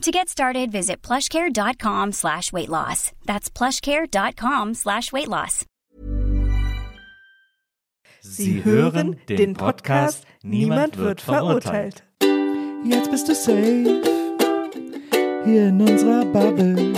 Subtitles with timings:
[0.00, 3.12] To get started, visit plushcare.com slash weight loss.
[3.26, 5.66] That's plushcare.com slash weight loss.
[8.22, 12.02] Sie hören den Podcast Niemand wird verurteilt.
[12.84, 14.02] Jetzt bist du safe
[15.44, 16.92] hier in unserer Bubble.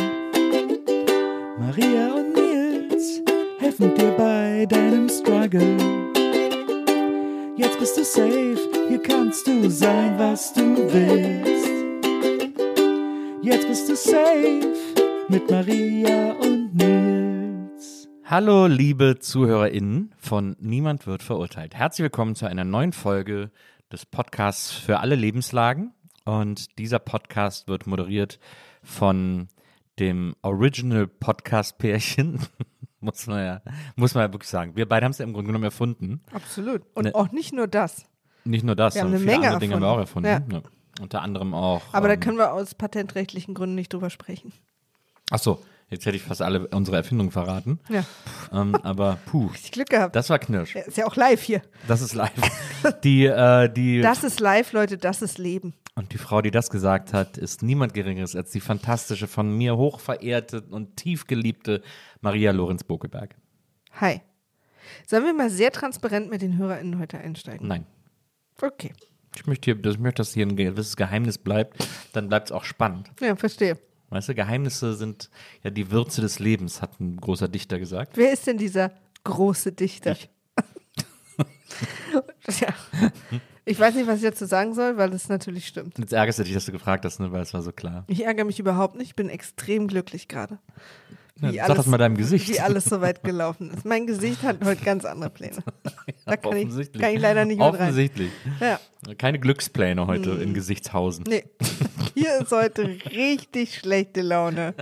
[1.59, 3.21] Maria und Nils
[3.59, 5.77] helfen dir bei deinem Struggle.
[7.57, 8.59] Jetzt bist du safe,
[8.89, 11.72] hier kannst du sein, was du willst.
[13.43, 14.75] Jetzt bist du safe
[15.29, 18.09] mit Maria und Nils.
[18.25, 21.75] Hallo, liebe ZuhörerInnen von Niemand wird verurteilt.
[21.75, 23.51] Herzlich willkommen zu einer neuen Folge
[23.91, 25.93] des Podcasts für alle Lebenslagen.
[26.25, 28.39] Und dieser Podcast wird moderiert
[28.83, 29.49] von
[29.99, 32.41] dem Original Podcast-Pärchen.
[33.01, 33.63] muss, man ja,
[33.97, 34.77] muss man ja wirklich sagen.
[34.77, 36.23] Wir beide haben es ja im Grunde genommen erfunden.
[36.33, 36.83] Absolut.
[36.95, 38.07] Und Ne- auch nicht nur das.
[38.45, 40.29] Nicht nur das, Wir haben sondern eine viele Menge andere Dinge haben wir auch erfunden.
[40.29, 40.53] erfunden.
[40.53, 40.63] Ja.
[41.03, 41.83] Unter anderem auch.
[41.93, 44.53] Aber da ähm, können wir aus patentrechtlichen Gründen nicht drüber sprechen.
[45.31, 47.81] Ach so, jetzt hätte ich fast alle unsere Erfindungen verraten.
[47.89, 48.05] Ja,
[48.53, 50.15] Ähm, aber puh, ich Glück gehabt.
[50.15, 50.75] das war Knirsch.
[50.75, 51.63] Ja, ist ja auch live hier.
[51.89, 52.33] Das ist live.
[53.05, 55.75] Die, äh, die Das ist live, Leute, das ist Leben.
[55.95, 59.77] Und die Frau, die das gesagt hat, ist niemand Geringeres als die fantastische, von mir
[59.77, 61.83] hochverehrte und tief geliebte
[62.21, 63.35] Maria Lorenz Bokelberg.
[64.01, 64.21] Hi.
[65.07, 67.69] Sollen wir mal sehr transparent mit den HörerInnen heute einsteigen?
[67.69, 67.87] Nein.
[68.61, 68.93] Okay.
[69.35, 72.65] Ich möchte, hier, ich möchte, dass hier ein gewisses Geheimnis bleibt, dann bleibt es auch
[72.65, 73.11] spannend.
[73.21, 73.79] Ja, verstehe.
[74.11, 75.31] Weißt du, Geheimnisse sind
[75.63, 78.17] ja die Würze des Lebens, hat ein großer Dichter gesagt.
[78.17, 78.93] Wer ist denn dieser
[79.25, 80.13] große Dichter?
[80.13, 80.29] Ich.
[82.61, 82.75] ja.
[83.65, 85.99] Ich weiß nicht, was ich dazu sagen soll, weil das natürlich stimmt.
[85.99, 88.05] Jetzt ärgerst du dich, dass du gefragt hast, ne, weil es war so klar.
[88.09, 90.59] Ich ärgere mich überhaupt nicht, ich bin extrem glücklich gerade.
[91.37, 92.49] Wie Sag das mal deinem Gesicht.
[92.49, 93.85] Wie alles so weit gelaufen ist.
[93.85, 95.57] Mein Gesicht hat heute ganz andere Pläne.
[96.25, 97.75] Da kann ich, kann ich leider nicht mit rein.
[97.75, 98.31] Offensichtlich.
[98.61, 98.79] Ja,
[99.19, 100.41] Keine Glückspläne heute Hm.
[100.43, 101.25] in Gesichtshausen.
[101.27, 101.45] nee.
[102.15, 104.75] Hier ist heute richtig schlechte Laune.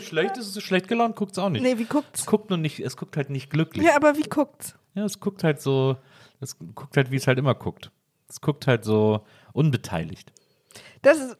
[0.00, 1.62] Schlecht ist es, schlecht gelaunt guckt es auch nicht.
[1.62, 2.20] Nee, wie guckt's?
[2.20, 3.84] Es guckt nur nicht, es guckt halt nicht glücklich.
[3.86, 4.74] Ja, aber wie guckt's?
[4.94, 5.96] Ja, es guckt halt so,
[6.40, 7.90] es guckt halt, wie es halt immer guckt.
[8.28, 10.32] Es guckt halt so unbeteiligt.
[11.02, 11.36] Das ist.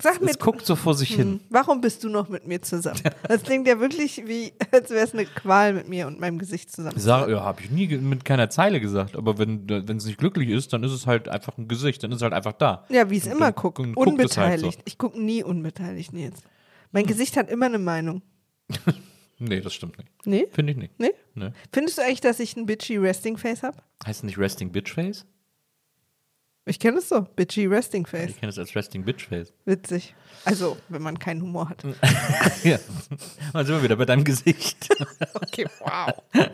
[0.00, 1.26] Sag mir, Es guckt so vor sich hin.
[1.26, 3.00] Hm, warum bist du noch mit mir zusammen?
[3.28, 6.70] Das klingt ja wirklich wie, als wäre es eine Qual mit mir und meinem Gesicht
[6.70, 6.98] zusammen.
[6.98, 9.16] Sag, ja, habe ich nie mit keiner Zeile gesagt.
[9.16, 12.02] Aber wenn es nicht glücklich ist, dann ist es halt einfach ein Gesicht.
[12.02, 12.84] Dann ist es halt einfach da.
[12.90, 13.78] Ja, wie es immer guckt.
[13.78, 14.78] halt Unbeteiligt.
[14.78, 14.82] so.
[14.84, 16.40] Ich gucke nie unbeteiligt, Nils.
[16.92, 18.22] Mein Gesicht hat immer eine Meinung.
[19.38, 20.08] Nee, das stimmt nicht.
[20.24, 20.46] Nee?
[20.50, 20.98] Finde ich nicht.
[20.98, 21.10] Nee?
[21.34, 21.50] Nee.
[21.70, 23.76] Findest du eigentlich, dass ich ein bitchy Resting Face habe?
[24.06, 25.26] Heißt nicht Resting Bitch Face?
[26.68, 27.20] Ich kenne es so.
[27.36, 28.30] Bitchy Resting Face.
[28.30, 29.52] Ich kenne es als Resting Bitch Face.
[29.66, 30.16] Witzig.
[30.44, 31.84] Also, wenn man keinen Humor hat.
[32.64, 32.78] ja.
[33.52, 34.88] Dann sind wir wieder bei deinem Gesicht.
[35.34, 36.22] Okay, wow.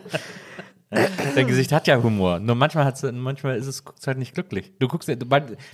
[1.35, 2.39] Dein Gesicht hat ja Humor.
[2.39, 4.71] Nur manchmal, hat's, manchmal ist es guckt's halt nicht glücklich.
[4.79, 5.15] Du guckst, du,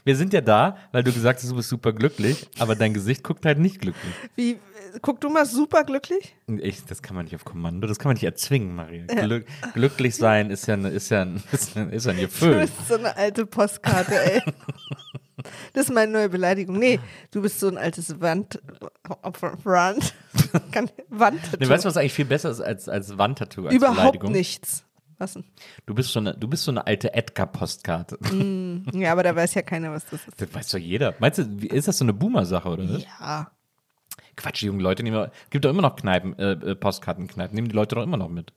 [0.03, 3.24] wir sind ja da, weil du gesagt hast, du bist super glücklich, aber dein Gesicht
[3.24, 4.13] guckt halt nicht glücklich.
[4.35, 4.57] Wie,
[5.02, 6.35] guck du mal super glücklich?
[6.47, 9.06] Ich, das kann man nicht auf Kommando, das kann man nicht erzwingen, Maria.
[9.06, 12.24] Glück, glücklich sein ist ja, ein- ist ja, ist ja, ein- ist ja ein Du
[12.24, 12.62] Gefühl.
[12.62, 14.41] bist so eine alte Postkarte, ey.
[15.72, 16.78] Das ist meine neue Beleidigung.
[16.78, 17.00] Nee,
[17.31, 18.62] du bist so ein altes Wand.
[19.63, 20.13] Wand.
[20.74, 21.40] Kann- Wand.
[21.57, 24.31] Nee, weißt du, was eigentlich viel besser ist als, als Wandtattoo, als Überhaupt Beleidigung?
[24.33, 24.83] nichts.
[25.19, 25.44] Was denn?
[25.86, 28.18] Du bist so eine, du bist so eine alte Edgar-Postkarte.
[28.94, 30.42] Ja, aber da weiß ja keiner, was das ist.
[30.42, 31.13] Das weiß doch jeder.
[31.19, 32.89] Meinst du, ist das so eine Boomer-Sache, oder?
[32.89, 33.04] was?
[33.04, 33.51] Ja.
[34.36, 37.75] Quatsch, die jungen Leute nehmen, gibt doch immer noch Kneipen, äh, äh, Postkartenkneipen, nehmen die
[37.75, 38.54] Leute doch immer noch mit.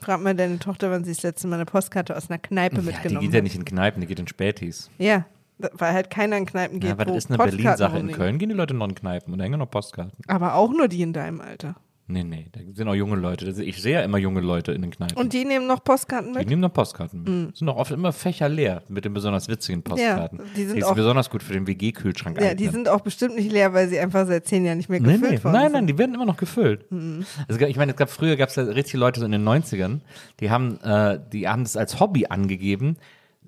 [0.00, 2.80] Frag mal deine Tochter, wann sie das letzte Mal eine Postkarte aus einer Kneipe Ja,
[2.82, 3.44] die mitgenommen geht ja hat.
[3.44, 4.90] nicht in Kneipen, die geht in Spätis.
[4.98, 5.26] Ja,
[5.58, 6.88] weil halt keiner in Kneipen geht.
[6.88, 7.98] Ja, aber das ist eine Berlin-Sache.
[7.98, 8.10] In.
[8.10, 10.12] Köln gehen die Leute noch in Kneipen und hängen noch Postkarten.
[10.26, 11.76] Aber auch nur die in deinem Alter.
[12.12, 13.50] Nee, nee, da sind auch junge Leute.
[13.62, 15.16] Ich sehe ja immer junge Leute in den Kneipen.
[15.16, 16.48] Und die nehmen noch Postkarten die mit?
[16.48, 17.56] nehmen noch Postkarten mit.
[17.56, 20.40] Sind auch oft immer Fächer leer mit den besonders witzigen Postkarten.
[20.56, 22.72] die sind die auch- besonders gut für den WG-Kühlschrank Ja, die eignen.
[22.72, 25.30] sind auch bestimmt nicht leer, weil sie einfach seit zehn Jahren nicht mehr Nee, gefüllt
[25.32, 25.44] nee.
[25.44, 25.72] worden Nein, sind.
[25.72, 26.90] nein, die werden immer noch gefüllt.
[26.90, 27.24] Mhm.
[27.48, 30.00] Gab, ich meine, es gab früher gab es ja richtig Leute so in den 90ern,
[30.40, 32.96] die haben, äh, die haben das als Hobby angegeben.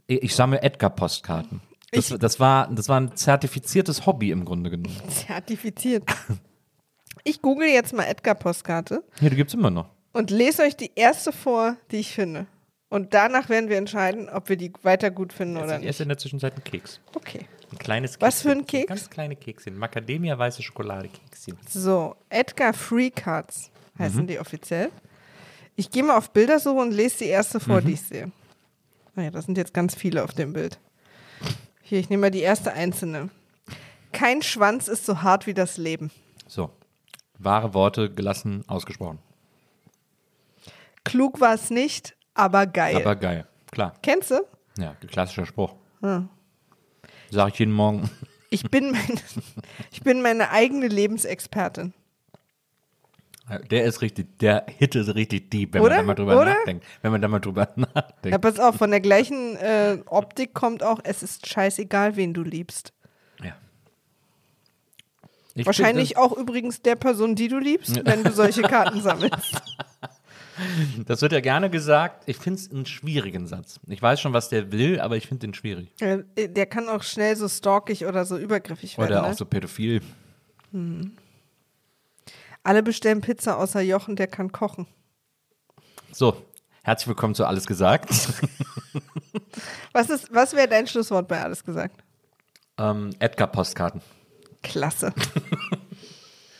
[0.06, 1.60] Ich, ich sammle Edgar-Postkarten.
[1.94, 4.96] Das, das, war, das war ein zertifiziertes Hobby im Grunde genommen.
[5.08, 6.04] Zertifiziert.
[7.24, 9.88] Ich google jetzt mal Edgar-Postkarte Ja, die gibt's immer noch.
[10.12, 12.46] und lese euch die erste vor, die ich finde.
[12.88, 16.00] Und danach werden wir entscheiden, ob wir die weiter gut finden oder Ich esse nicht.
[16.00, 17.00] in der Zwischenzeit einen Keks.
[17.14, 17.46] Okay.
[17.70, 18.26] Ein kleines Kekschen.
[18.28, 18.86] Was für ein Keks?
[18.88, 19.78] Ganz kleine Kekschen.
[19.78, 21.56] Macadamia weiße Schokolade Kekschen.
[21.68, 24.02] So, Edgar Free Cards Mhm.
[24.04, 24.90] heißen die offiziell.
[25.74, 27.86] Ich gehe mal auf Bildersuche und lese die erste vor, Mhm.
[27.86, 28.30] die ich sehe.
[29.14, 30.78] Naja, das sind jetzt ganz viele auf dem Bild.
[31.82, 33.30] Hier, ich nehme mal die erste einzelne.
[34.12, 36.10] Kein Schwanz ist so hart wie das Leben.
[36.46, 36.70] So.
[37.44, 39.18] Wahre Worte gelassen ausgesprochen.
[41.04, 42.96] Klug war es nicht, aber geil.
[42.96, 43.46] Aber geil.
[43.70, 43.94] Klar.
[44.02, 44.40] Kennst du?
[44.78, 45.74] Ja, klassischer Spruch.
[47.30, 48.08] Sag ich jeden Morgen.
[48.50, 49.20] Ich bin, meine,
[49.90, 51.94] ich bin meine eigene Lebensexpertin.
[53.70, 55.96] Der ist richtig, der Hit ist richtig deep, wenn Oder?
[55.96, 56.54] man da mal drüber Oder?
[56.54, 56.86] nachdenkt.
[57.02, 58.40] Wenn man da mal drüber Ja, nachdenkt.
[58.40, 62.92] pass auf, von der gleichen äh, Optik kommt auch, es ist scheißegal, wen du liebst.
[65.54, 69.62] Ich Wahrscheinlich auch übrigens der Person, die du liebst, wenn du solche Karten sammelst.
[71.06, 72.24] Das wird ja gerne gesagt.
[72.28, 73.80] Ich finde es einen schwierigen Satz.
[73.88, 75.88] Ich weiß schon, was der will, aber ich finde den schwierig.
[76.36, 79.10] Der kann auch schnell so stalkig oder so übergriffig werden.
[79.10, 79.28] Oder ne?
[79.28, 80.02] auch so pädophil.
[82.62, 84.86] Alle bestellen Pizza außer Jochen, der kann kochen.
[86.12, 86.36] So,
[86.82, 88.10] herzlich willkommen zu Alles gesagt.
[89.92, 92.04] Was, ist, was wäre dein Schlusswort bei alles gesagt?
[92.78, 94.00] ähm, Edgar-Postkarten.
[94.62, 95.12] Klasse.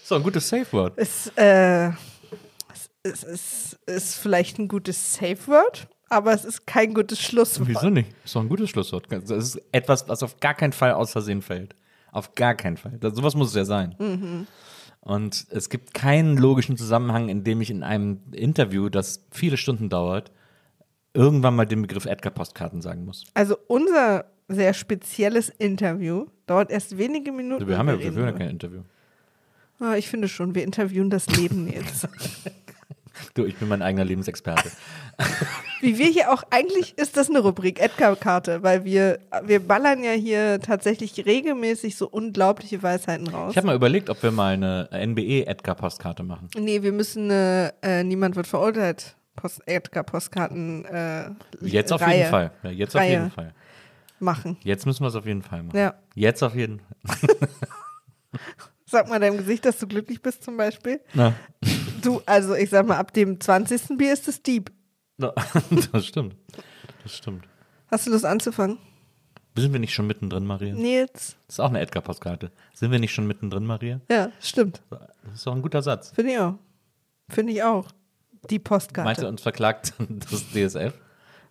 [0.04, 0.98] So, ein gutes Safe-Word.
[0.98, 6.92] ist, äh, es, es ist, ist vielleicht ein gutes Safe Word, aber es ist kein
[6.92, 7.68] gutes Schlusswort.
[7.68, 8.10] Wieso nicht?
[8.24, 9.06] Ist doch ein gutes Schlusswort.
[9.10, 11.76] Das ist etwas, was auf gar keinen Fall aus Versehen fällt.
[12.10, 12.98] Auf gar keinen Fall.
[13.00, 13.94] Das, sowas muss es ja sein.
[13.98, 14.46] Mhm.
[15.00, 19.88] Und es gibt keinen logischen Zusammenhang, in dem ich in einem Interview, das viele Stunden
[19.88, 20.30] dauert,
[21.14, 23.24] irgendwann mal den Begriff Edgar-Postkarten sagen muss.
[23.34, 27.66] Also unser sehr spezielles Interview dauert erst wenige Minuten.
[27.66, 28.82] Wir haben ja, wir führen ja kein Interview.
[29.80, 32.08] Ah, ich finde schon, wir interviewen das Leben jetzt.
[33.34, 34.70] Du, ich bin mein eigener Lebensexperte.
[35.80, 40.12] Wie wir hier auch, eigentlich ist das eine Rubrik Edgar-Karte, weil wir, wir ballern ja
[40.12, 43.52] hier tatsächlich regelmäßig so unglaubliche Weisheiten raus.
[43.52, 46.48] Ich habe mal überlegt, ob wir mal eine NBE-Edgar-Postkarte machen.
[46.58, 51.30] nee, wir müssen eine, äh, niemand wird verurteilt, Post, Edgar-Postkarten äh,
[51.60, 52.50] Jetzt auf Reihe jeden Fall.
[52.62, 53.10] Ja, jetzt auf Reihe.
[53.10, 53.54] jeden Fall.
[54.22, 54.56] Machen.
[54.62, 55.76] Jetzt müssen wir es auf jeden Fall machen.
[55.76, 55.94] Ja.
[56.14, 57.28] Jetzt auf jeden Fall.
[58.86, 61.00] Sag mal deinem Gesicht, dass du glücklich bist zum Beispiel.
[61.14, 61.34] Na,
[62.02, 63.96] Du, also ich sag mal, ab dem 20.
[63.96, 64.72] Bier ist es Dieb.
[65.18, 65.32] na,
[65.92, 66.34] das stimmt.
[67.04, 67.44] Das stimmt.
[67.90, 68.78] Hast du Lust anzufangen?
[69.56, 70.74] Sind wir nicht schon mittendrin, Maria?
[70.74, 71.36] Nils?
[71.46, 72.50] Das ist auch eine Edgar-Postkarte.
[72.74, 74.00] Sind wir nicht schon mittendrin, Maria?
[74.10, 74.82] Ja, stimmt.
[74.90, 75.00] Das
[75.34, 76.10] ist doch ein guter Satz.
[76.12, 76.54] Finde ich auch.
[77.28, 77.86] Finde ich auch.
[78.50, 79.04] Die Postkarte.
[79.06, 79.92] Meinst du, uns verklagt
[80.30, 80.94] das DSF?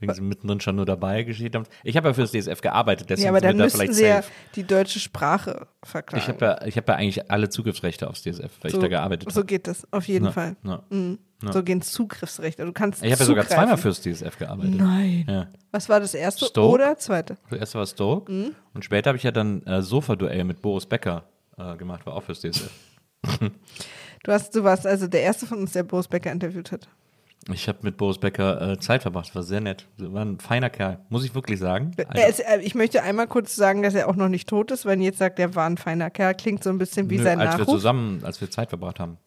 [0.01, 1.65] Wegen sie mittendrin schon nur dabei geschieht haben?
[1.83, 3.93] Ich habe ja für das DSF gearbeitet, deswegen ja, aber sind dann wir da vielleicht
[3.93, 4.31] sie ja safe.
[4.55, 6.23] die deutsche Sprache verklagen.
[6.23, 8.87] Ich habe ja, ich hab ja eigentlich alle Zugriffsrechte aufs DSF, weil so, ich da
[8.89, 9.45] gearbeitet So habe.
[9.47, 10.55] geht es, auf jeden Ja, Fall.
[10.63, 10.83] ja.
[10.89, 11.19] Mhm.
[11.43, 11.53] Ja.
[11.53, 12.63] So gehen Zugriffsrechte.
[12.65, 14.75] Du kannst Ich habe ja sogar zweimal fürs DSF gearbeitet.
[14.75, 15.25] Nein.
[15.27, 15.47] Ja.
[15.71, 16.71] Was war das erste Stoke.
[16.73, 17.35] oder zweite?
[17.49, 18.51] Das erste war Stoke Mhm.
[18.75, 21.23] und später habe ich ja dann äh, Sofa-Duell mit Boris Becker
[21.57, 22.69] äh, gemacht, war auch fürs DSF.
[24.23, 26.87] Du, hast, du warst also der erste von uns, der Boris Becker interviewt hat.
[27.51, 29.87] Ich habe mit Boris Becker äh, Zeit verbracht, war sehr nett.
[29.97, 31.91] War ein feiner Kerl, muss ich wirklich sagen.
[32.13, 34.85] Er ist, äh, ich möchte einmal kurz sagen, dass er auch noch nicht tot ist,
[34.85, 36.35] weil jetzt sagt, er war ein feiner Kerl.
[36.35, 37.75] Klingt so ein bisschen wie Nö, sein als wir Nachruf.
[37.75, 39.17] zusammen, als wir Zeit verbracht haben.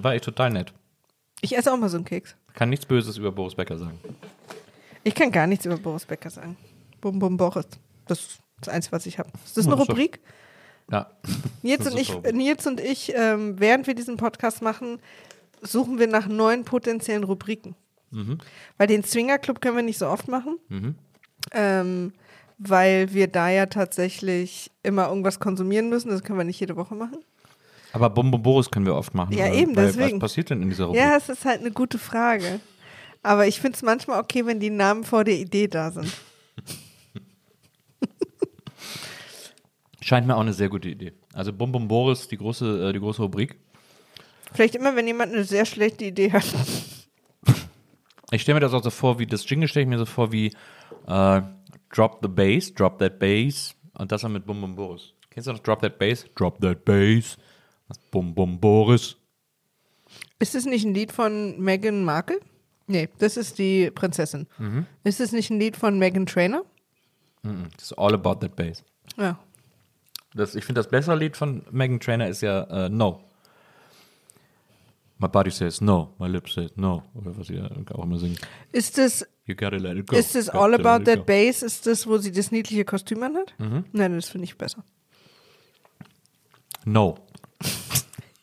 [0.00, 0.72] War echt total nett.
[1.40, 2.36] Ich esse auch mal so einen Keks.
[2.54, 3.98] Kann nichts Böses über Boris Becker sagen.
[5.02, 6.56] Ich kann gar nichts über Boris Becker sagen.
[7.00, 7.66] Bum Bum Boris.
[8.06, 9.28] Das ist das Einzige, was ich habe.
[9.44, 10.20] Ist das eine Ja, ist doch- Rubrik?
[10.90, 11.10] Ja.
[11.62, 12.32] Nils Das und, ich.
[12.32, 15.00] Nils und ich, ähm, während wir diesen Podcast machen,
[15.66, 17.74] suchen wir nach neuen potenziellen Rubriken.
[18.10, 18.38] Mhm.
[18.78, 20.58] Weil den Swinger Club können wir nicht so oft machen.
[21.52, 22.12] Ähm,
[22.58, 26.10] weil wir da ja tatsächlich immer irgendwas konsumieren müssen.
[26.10, 27.18] Das können wir nicht jede Woche machen.
[27.92, 29.32] Aber Bum Bum Boris können wir oft machen.
[29.36, 30.20] Ja, weil- eben, weil, deswegen.
[30.20, 31.00] Was passiert denn in dieser Rubrik?
[31.00, 32.60] Ja, es ist halt eine gute Frage.
[33.22, 36.12] Aber ich finde es manchmal okay, wenn die Namen vor der Idee da sind.
[40.00, 41.12] Scheint mir auch eine sehr gute Idee.
[41.32, 43.56] Also Bum Bum Boris, die große, äh, die große Rubrik.
[44.54, 46.44] Vielleicht immer, wenn jemand eine sehr schlechte Idee hat.
[48.30, 50.32] Ich stelle mir das auch so vor, wie das Jingle stelle ich mir so vor
[50.32, 50.52] wie
[51.06, 51.42] äh,
[51.90, 55.12] Drop the Bass, Drop That Bass und das dann mit Bum Bum Boris.
[55.30, 56.24] Kennst du noch Drop That Bass?
[56.34, 57.36] Drop That Bass.
[58.10, 59.16] Bum Bum Boris.
[60.38, 62.40] Ist es nicht ein Lied von Meghan Markle?
[62.86, 64.46] Nee, das ist die Prinzessin.
[64.58, 64.86] Mhm.
[65.04, 66.64] Ist es nicht ein Lied von Meghan Trainer?
[67.42, 68.82] Das ist all about that bass.
[69.16, 69.38] Ja.
[70.34, 73.20] Das, ich finde, das bessere Lied von Megan Trainer ist ja äh, No.
[75.18, 77.02] My body says no, my lips says no.
[77.14, 78.36] Oder was sie auch immer singen.
[78.72, 80.16] Ist es You gotta let it go.
[80.16, 81.24] Ist Gotta All let About it That go.
[81.26, 81.62] Bass?
[81.62, 83.54] Ist das, wo sie das niedliche Kostüm anhat?
[83.58, 83.84] Mhm.
[83.92, 84.82] Nein, das finde ich besser.
[86.84, 87.18] No.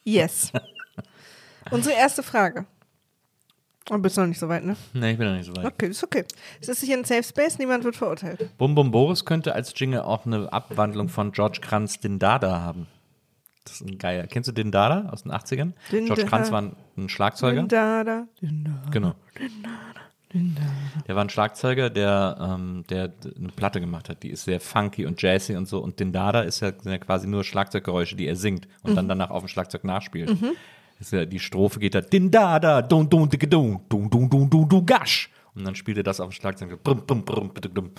[0.03, 0.51] Yes.
[1.71, 2.65] Unsere erste Frage.
[3.89, 4.77] Oh, bist noch nicht so weit, ne?
[4.93, 5.65] Nee, ich bin noch nicht so weit.
[5.65, 6.23] Okay, ist okay.
[6.61, 8.49] Es ist hier ein Safe Space, niemand wird verurteilt.
[8.57, 12.87] Bum Bum Boris könnte als Jingle auch eine Abwandlung von George Kranz Din Dada haben.
[13.63, 14.27] Das ist ein geiler.
[14.27, 15.73] Kennst du Din Dada aus den 80ern?
[15.91, 17.63] Din George Kranz war ein, Schlagzeuger.
[17.63, 18.83] Da, da, da.
[18.91, 19.15] Genau.
[21.07, 24.23] Der war ein Schlagzeuger, der, ähm, der eine Platte gemacht hat.
[24.23, 25.79] Die ist sehr funky und jazzy und so.
[25.79, 29.07] Und den Dada ist ja, sind ja quasi nur Schlagzeuggeräusche, die er singt und dann
[29.07, 30.29] danach auf dem Schlagzeug nachspielt.
[30.99, 34.49] Ist ja, die Strophe geht da, din Dada, dun dun dicke dun, dun dun dun
[34.49, 35.29] dun du gasch.
[35.53, 36.81] Und dann spielt er das auf dem Schlagzeug.
[36.81, 37.91] Brum, brum, brum, bitte, brum.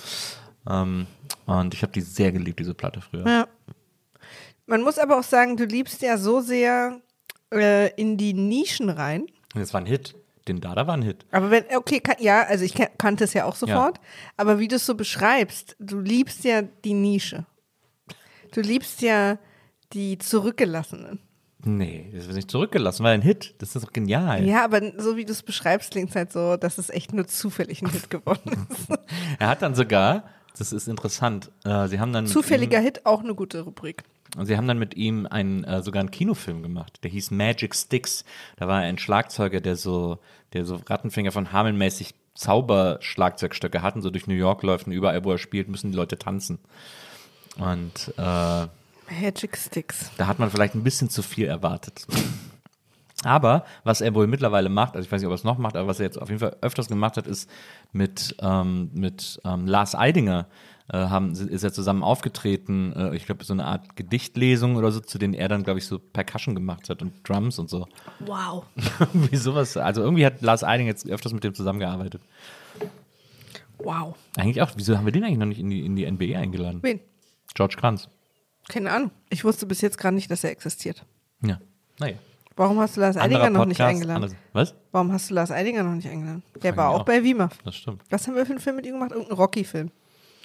[0.68, 1.06] Ähm,
[1.46, 3.26] und ich habe die sehr geliebt, diese Platte früher.
[3.26, 3.48] Ja.
[4.72, 6.98] Man muss aber auch sagen, du liebst ja so sehr
[7.52, 9.26] äh, in die Nischen rein.
[9.54, 10.14] Das war ein Hit.
[10.48, 11.26] Den Dada war ein Hit.
[11.30, 14.00] Aber wenn, okay, kann, ja, also ich kan- kannte es ja auch sofort,
[14.38, 17.44] aber wie du es so beschreibst, du liebst ja die Nische.
[18.54, 19.36] Du liebst ja
[19.92, 21.20] die Zurückgelassenen.
[21.64, 23.54] Nee, das wird nicht zurückgelassen, war ein Hit.
[23.58, 24.42] Das ist doch genial.
[24.46, 27.26] Ja, aber so wie du es beschreibst, klingt es halt so, dass es echt nur
[27.26, 28.98] zufällig ein Hit geworden ist.
[29.38, 30.24] Er hat dann sogar,
[30.56, 34.02] das ist interessant, äh, sie haben dann Zufälliger Hit, auch eine gute Rubrik.
[34.36, 37.74] Und sie haben dann mit ihm einen, äh, sogar einen Kinofilm gemacht, der hieß Magic
[37.74, 38.24] Sticks.
[38.56, 40.18] Da war er ein Schlagzeuger, der so,
[40.54, 44.92] der so Rattenfinger von Hameln mäßig Zauberschlagzeugstöcke hat und so durch New York läuft und
[44.92, 46.58] überall, wo er spielt, müssen die Leute tanzen.
[47.58, 48.66] Und äh,
[49.20, 50.10] Magic Sticks.
[50.16, 52.06] da hat man vielleicht ein bisschen zu viel erwartet.
[53.24, 55.76] Aber was er wohl mittlerweile macht, also ich weiß nicht, ob er es noch macht,
[55.76, 57.48] aber was er jetzt auf jeden Fall öfters gemacht hat, ist
[57.92, 60.46] mit, ähm, mit ähm, Lars Eidinger
[60.92, 65.18] haben, ist er zusammen aufgetreten, äh, ich glaube so eine Art Gedichtlesung oder so, zu
[65.18, 67.86] denen er dann, glaube ich, so Percussion gemacht hat und Drums und so.
[68.20, 68.64] Wow.
[69.12, 69.76] Wie sowas.
[69.76, 72.20] Also irgendwie hat Lars Eidinger jetzt öfters mit dem zusammengearbeitet.
[73.78, 74.16] Wow.
[74.36, 76.78] Eigentlich auch, wieso haben wir den eigentlich noch nicht in die, in die NBA eingeladen?
[76.82, 77.00] Wen?
[77.54, 78.08] George Kranz.
[78.68, 79.10] Keine Ahnung.
[79.28, 81.04] Ich wusste bis jetzt gerade nicht, dass er existiert.
[81.42, 81.60] Ja.
[81.98, 82.16] Naja.
[82.54, 84.24] Warum hast du Lars Eidinger noch nicht eingeladen?
[84.24, 84.74] anders- Was?
[84.92, 86.42] Warum hast du Lars Eidinger noch nicht eingeladen?
[86.62, 87.04] Der Frag war auch auch.
[87.04, 87.58] bei WIMAF.
[87.64, 88.02] Das stimmt.
[88.10, 89.10] Was haben wir für einen Film mit ihm gemacht?
[89.12, 89.90] Irgendein Rocky-Film.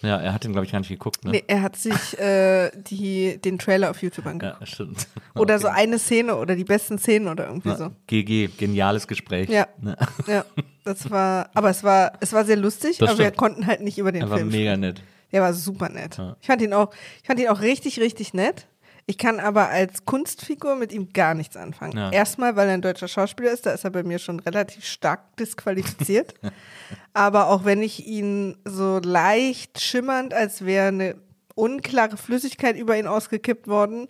[0.01, 1.31] Ja, er hat den, glaube ich, gar nicht geguckt, ne?
[1.31, 4.59] Nee, er hat sich äh, die, den Trailer auf YouTube angeguckt.
[4.61, 5.07] Ja, stimmt.
[5.35, 5.61] Oder Okay.
[5.63, 7.91] so eine Szene oder die besten Szenen oder irgendwie so.
[8.07, 9.49] GG, geniales Gespräch.
[9.49, 9.67] Ja.
[9.81, 9.97] Ne?
[10.27, 10.45] Ja,
[10.83, 13.37] das war, aber es war, es war sehr lustig, Das aber wir stimmt.
[13.37, 14.79] konnten halt nicht über den Er war Film mega sprechen.
[14.81, 15.01] nett.
[15.31, 16.17] Der war super nett.
[16.17, 16.35] Ja.
[16.39, 18.67] Ich fand ihn auch, ich fand ihn auch richtig, richtig nett.
[19.09, 21.97] Ich kann aber als Kunstfigur mit ihm gar nichts anfangen.
[21.97, 22.11] Ja.
[22.11, 25.37] Erstmal, weil er ein deutscher Schauspieler ist, da ist er bei mir schon relativ stark
[25.37, 26.33] disqualifiziert.
[27.13, 31.15] aber auch wenn ich ihn so leicht schimmernd, als wäre eine
[31.55, 34.09] unklare Flüssigkeit über ihn ausgekippt worden,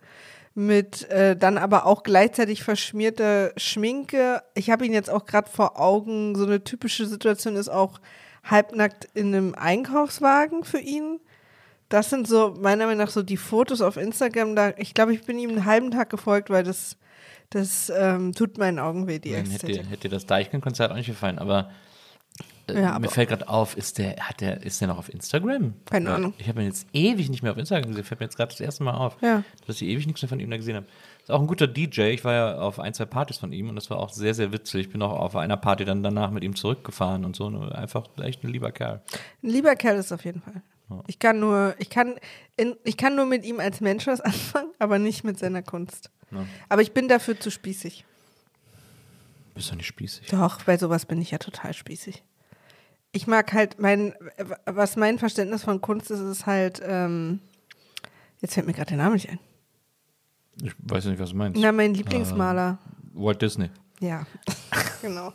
[0.55, 4.41] mit äh, dann aber auch gleichzeitig verschmierter Schminke.
[4.55, 6.33] Ich habe ihn jetzt auch gerade vor Augen.
[6.33, 7.99] So eine typische Situation ist auch
[8.43, 11.19] halbnackt in einem Einkaufswagen für ihn.
[11.89, 14.56] Das sind so meiner Meinung nach so die Fotos auf Instagram.
[14.56, 16.98] Da, ich glaube, ich bin ihm einen halben Tag gefolgt, weil das,
[17.50, 21.39] das ähm, tut meinen Augen weh, die Dann hätte, hätte das Deichkind-Konzert auch nicht gefallen,
[21.39, 21.72] aber,
[22.70, 25.75] äh, Ja, mir fällt gerade auf, ist der, hat der, ist der noch auf Instagram?
[25.86, 26.34] Keine Ahnung.
[26.39, 28.60] Ich habe ihn jetzt ewig nicht mehr auf Instagram gesehen, fällt mir jetzt gerade das
[28.60, 29.44] erste Mal auf, Ja.
[29.65, 30.88] dass ich ewig nichts mehr von ihm da gesehen habe.
[31.24, 33.75] Ist auch ein guter DJ, ich war ja auf ein, zwei Partys von ihm und
[33.75, 34.88] das war auch sehr, sehr witzig.
[34.88, 38.06] Ich bin auch auf einer Party dann danach mit ihm zurückgefahren und so, ne, einfach
[38.22, 39.01] echt ein lieber Kerl.
[39.41, 40.62] Ein lieber Kerl ist auf jeden Fall.
[41.08, 42.15] Ich kann nur, ich kann,
[42.56, 46.12] in, ich kann nur mit ihm als Mensch was anfangen, aber nicht mit seiner Kunst.
[46.67, 48.06] Aber ich bin dafür zu spießig.
[49.53, 50.27] Bist doch nicht spießig.
[50.27, 52.24] Doch, bei sowas bin ich ja total spießig.
[53.13, 54.13] Ich mag halt mein,
[54.65, 57.39] was mein Verständnis von Kunst ist, ist halt, ähm,
[58.41, 59.39] jetzt fällt mir gerade der Name nicht ein.
[60.62, 61.60] Ich weiß nicht, was du meinst.
[61.60, 62.77] Na, mein Lieblingsmaler.
[63.13, 64.27] Walt Disney, Ja,
[65.07, 65.33] genau.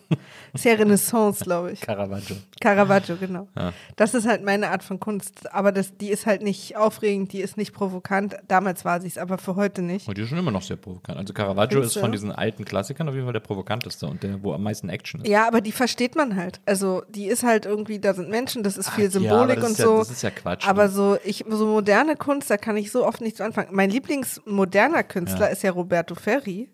[0.53, 1.81] Ist ja Renaissance, glaube ich.
[1.81, 2.37] Caravaggio.
[2.61, 3.49] Caravaggio, genau.
[3.57, 3.73] Ja.
[3.97, 5.53] Das ist halt meine Art von Kunst.
[5.53, 8.37] Aber das, die ist halt nicht aufregend, die ist nicht provokant.
[8.49, 10.07] Damals war sie es, aber für heute nicht.
[10.09, 11.19] Und die ist schon immer noch sehr provokant.
[11.19, 12.17] Also Caravaggio Findest ist von du?
[12.17, 15.29] diesen alten Klassikern auf jeden Fall der provokanteste und der, wo am meisten Action ist.
[15.29, 16.61] Ja, aber die versteht man halt.
[16.67, 19.69] Also die ist halt irgendwie, da sind Menschen, das ist viel Ach, ja, Symbolik aber
[19.69, 19.99] das und ja- so.
[19.99, 20.91] das ist ja Quatsch, Aber ne?
[20.91, 23.69] so, ich, so moderne Kunst, da kann ich so oft nichts anfangen.
[23.73, 25.53] Mein Lieblingsmoderner Künstler Ja.
[25.53, 26.69] ist ja Roberto Ferri,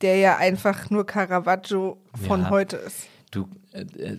[0.00, 2.50] der ja einfach nur Caravaggio von Ja.
[2.50, 3.08] heute ist.
[3.30, 4.18] Du, äh, äh,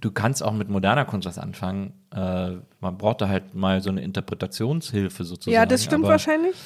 [0.00, 1.92] du kannst auch mit moderner Kunst was anfangen.
[2.14, 5.54] Äh, man braucht da halt mal so eine Interpretationshilfe sozusagen.
[5.54, 6.56] Ja, das stimmt aber, wahrscheinlich.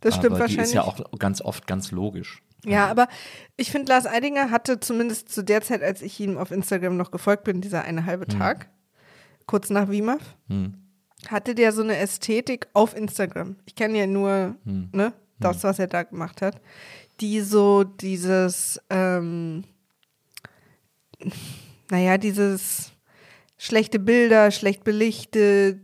[0.00, 0.56] Das stimmt aber wahrscheinlich.
[0.58, 2.42] Die ist ja auch ganz oft ganz logisch.
[2.64, 3.08] Ja, aber
[3.56, 7.10] ich finde, Lars Eidinger hatte zumindest zu der Zeit, als ich ihm auf Instagram noch
[7.10, 8.68] gefolgt bin, dieser eine halbe Tag,
[9.46, 10.22] kurz nach WIMAF,
[11.28, 13.56] hatte der so eine Ästhetik auf Instagram.
[13.64, 16.60] Ich kenne ja nur ne, das, was er da gemacht hat,
[17.20, 19.64] die so dieses, ähm,
[21.90, 22.92] naja, dieses
[23.56, 25.80] schlechte Bilder, schlecht belichtet,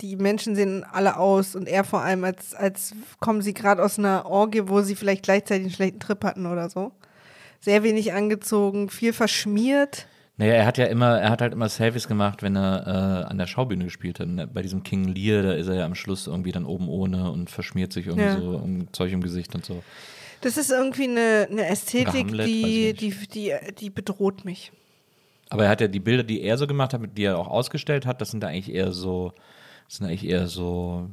[0.00, 3.98] die Menschen sehen alle aus und er vor allem, als, als kommen sie gerade aus
[3.98, 6.92] einer Orgie, wo sie vielleicht gleichzeitig einen schlechten Trip hatten oder so.
[7.60, 10.06] Sehr wenig angezogen, viel verschmiert.
[10.36, 13.38] Naja, er hat ja immer, er hat halt immer Selfies gemacht, wenn er äh, an
[13.38, 14.26] der Schaubühne gespielt hat.
[14.26, 17.30] Und Bei diesem King Lear, da ist er ja am Schluss irgendwie dann oben ohne
[17.30, 18.38] und verschmiert sich irgendwie Ja.
[18.38, 19.82] so um Zeug im Gesicht und so.
[20.40, 24.72] Das ist irgendwie eine, eine Ästhetik, Hamlet, die, die, die, die bedroht mich.
[25.48, 28.04] Aber er hat ja die Bilder, die er so gemacht hat, die er auch ausgestellt
[28.06, 29.32] hat, das sind eigentlich eher so,
[29.86, 31.08] das sind eigentlich eher so,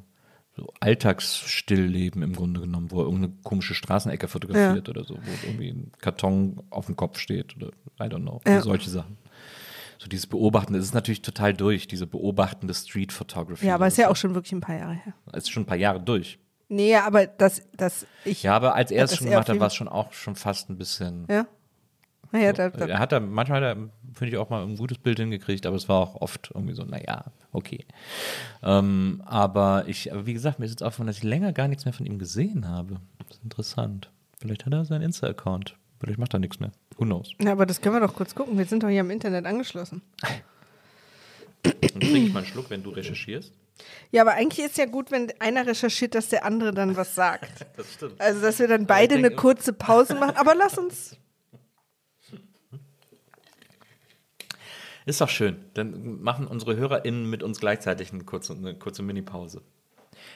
[0.55, 5.69] so Alltagsstillleben im Grunde genommen, wo er irgendeine komische Straßenecke fotografiert oder so, wo irgendwie
[5.69, 7.67] ein Karton auf dem Kopf steht oder
[7.99, 8.61] I don't know, Ja.
[8.61, 9.17] solche Sachen.
[9.99, 13.67] So dieses Beobachten, das ist natürlich total durch, diese beobachtende Street Photography.
[13.67, 15.13] Ja, aber ist ja auch schon wirklich ein paar Jahre her.
[15.33, 16.39] ist schon ein paar Jahre durch.
[16.73, 18.43] Nee, aber dass, dass ich.
[18.43, 20.69] Ja, aber als er es das schon gemacht hat, war es schon auch schon fast
[20.69, 21.27] ein bisschen.
[21.29, 21.45] Ja.
[22.31, 24.97] Naja, da, da, Er hat da manchmal, hat er, finde ich, auch mal ein gutes
[24.97, 27.85] Bild hingekriegt, aber es war auch oft irgendwie so, naja, okay.
[28.63, 31.85] Ähm, aber ich, aber wie gesagt, mir ist jetzt aufgefallen, dass ich länger gar nichts
[31.85, 32.99] mehr von ihm gesehen habe.
[33.27, 34.09] Das ist interessant.
[34.39, 35.77] Vielleicht hat er seinen Insta-Account.
[35.99, 36.71] Vielleicht macht er nichts mehr.
[36.97, 37.33] Who knows?
[37.39, 38.57] ja, aber das können wir doch kurz gucken.
[38.57, 40.01] Wir sind doch hier am Internet angeschlossen.
[41.61, 43.53] Dann trinke ich mal einen Schluck, wenn du recherchierst.
[44.11, 47.65] Ja, aber eigentlich ist ja gut, wenn einer recherchiert, dass der andere dann was sagt.
[47.75, 48.21] Das stimmt.
[48.21, 50.35] Also, dass wir dann beide eine kurze Pause machen.
[50.37, 51.17] Aber lass uns.
[55.05, 55.65] Ist doch schön.
[55.73, 59.61] Dann machen unsere HörerInnen mit uns gleichzeitig eine kurze, eine kurze Mini-Pause.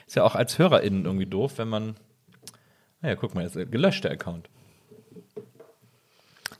[0.06, 1.96] Ist ja auch als HörerInnen irgendwie doof, wenn man.
[3.00, 4.50] Naja, guck mal, jetzt ist gelöscht der Account.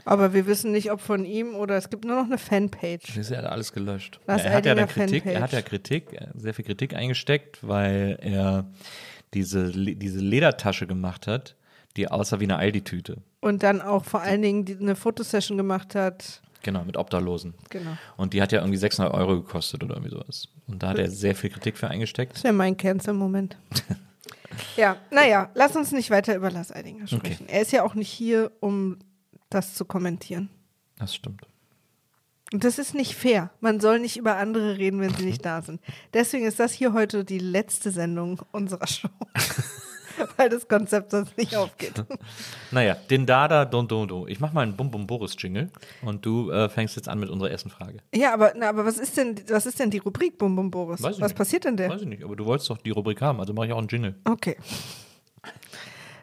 [0.09, 3.09] Aber wir wissen nicht, ob von ihm oder es gibt nur noch eine Fanpage.
[3.09, 4.19] Das ist ja alles gelöscht.
[4.27, 5.61] Lars er hat ja Kritik, er hat ja.
[5.61, 8.65] Kritik, äh, sehr viel Kritik eingesteckt, weil er
[9.35, 11.57] diese, diese Ledertasche gemacht hat,
[11.99, 13.19] die aussah wie eine Aldi-Tüte.
[13.41, 16.41] Und dann auch vor allen Dingen eine Fotosession gemacht hat.
[16.62, 17.53] Genau, mit Obdachlosen.
[17.69, 17.91] Genau.
[18.17, 20.49] Und die hat ja irgendwie 600 Euro gekostet oder irgendwie sowas.
[20.69, 22.35] Und da hat er sehr viel Kritik für eingesteckt.
[22.35, 23.59] Das wäre mein Cancel-Moment.
[24.78, 27.47] ja, naja, lass uns nicht weiter über Lars Eidinger sprechen.
[27.47, 28.97] Er ist ja auch nicht hier, um
[29.50, 30.50] das zu kommentieren.
[30.99, 31.47] Das stimmt.
[32.52, 33.50] Und das ist nicht fair.
[33.61, 35.80] Man soll nicht über andere reden, wenn sie nicht da sind.
[36.15, 39.08] Deswegen ist das hier heute die letzte Sendung unserer Show.
[40.37, 41.93] Weil das Konzept sonst nicht aufgeht.
[42.73, 44.26] Naja, den Dada Don Don Do.
[44.26, 45.71] Ich mach mal einen Bum Bum Boris Jingle
[46.02, 48.00] und du äh, fängst jetzt an mit unserer ersten Frage.
[48.15, 51.00] Ja, aber, na, aber was ist denn, was ist denn die Rubrik Bum Bum Boris?
[51.02, 51.39] Weiß ich was nicht.
[51.39, 51.89] passiert denn der?
[51.89, 53.89] Weiß ich nicht, aber du wolltest doch die Rubrik haben, also mache ich auch einen
[53.89, 54.17] Jingle.
[54.25, 54.56] Okay.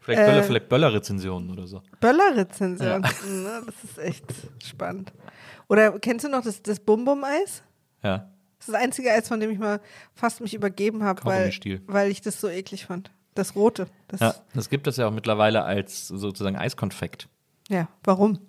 [0.06, 0.26] Vielleicht Äh.
[0.28, 1.82] Böller, vielleicht Böller-Rezensionen oder so.
[2.00, 3.02] Böller-Rezension.
[3.44, 4.26] Na, das ist echt
[4.64, 5.12] spannend.
[5.68, 7.64] Oder kennst du noch das, das Bum Bum Eis?
[8.04, 8.30] Ja.
[8.60, 9.82] Das ist das einzige Eis, von dem ich mal
[10.14, 11.52] fast mich übergeben habe, weil,
[11.88, 13.10] weil ich das so eklig fand.
[13.34, 13.88] Das rote.
[14.08, 14.36] Das, Ja, ja.
[14.54, 17.28] das gibt es ja auch mittlerweile als sozusagen Eiskonfekt.
[18.04, 18.40] warum?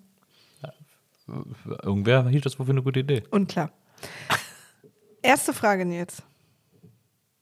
[1.83, 3.23] Irgendwer hielt das wohl für eine gute Idee.
[3.31, 3.73] Unklar.
[5.23, 6.23] Erste Frage, Nils.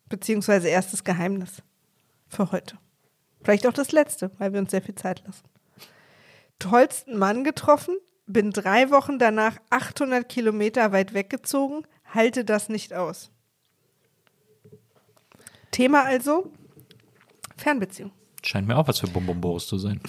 [0.09, 1.63] Beziehungsweise erstes Geheimnis
[2.29, 2.79] für heute.
[3.45, 5.45] Vielleicht auch das letzte, weil wir uns sehr viel Zeit lassen.
[6.59, 13.31] Tollsten Mann getroffen, bin drei Wochen danach 800 Kilometer weit weggezogen, halte das nicht aus.
[15.71, 16.51] Thema also
[17.57, 18.13] Fernbeziehung.
[18.43, 20.01] Scheint mir auch was für Bum Bum Boris zu sein.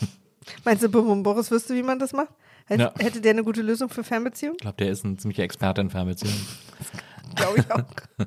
[0.64, 2.32] Meinst du, Bum Bum Boris wüsste, wie man das macht?
[2.66, 2.94] Hätte, Ja.
[2.98, 4.54] hätte der eine gute Lösung für Fernbeziehung?
[4.54, 6.46] Ich glaube, der ist ein ziemlicher Experte in Fernbeziehungen.
[7.36, 7.84] Glaube ich auch.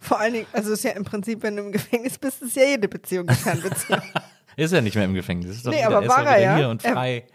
[0.00, 2.64] Vor allen Dingen, also ist ja im Prinzip, wenn du im Gefängnis bist, ist ja
[2.64, 4.00] jede Beziehung Fernbeziehung.
[4.56, 5.56] Ist er nicht mehr im Gefängnis.
[5.56, 6.56] Ist doch Nee, wieder, aber war er ja.
[6.56, 7.26] hier und Er- frei.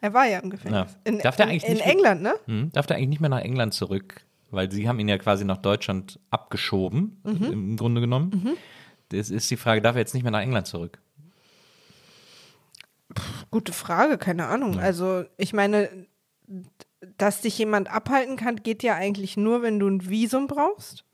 [0.00, 0.92] Er war ja im Gefängnis.
[0.92, 1.00] Ja.
[1.04, 2.34] In, Darf der in, eigentlich in nicht- England, ne?
[2.46, 4.20] Hm, darf der eigentlich nicht mehr nach England zurück?
[4.50, 7.52] Weil sie haben ihn ja quasi nach Deutschland abgeschoben, Mhm.
[7.52, 8.56] im Grunde genommen.
[9.08, 11.00] Das ist die Frage, darf er jetzt nicht mehr nach England zurück?
[13.50, 14.78] Gute Frage, keine Ahnung.
[14.78, 15.88] Also, ich meine,
[17.18, 21.04] dass dich jemand abhalten kann, geht ja eigentlich nur, wenn du ein Visum brauchst.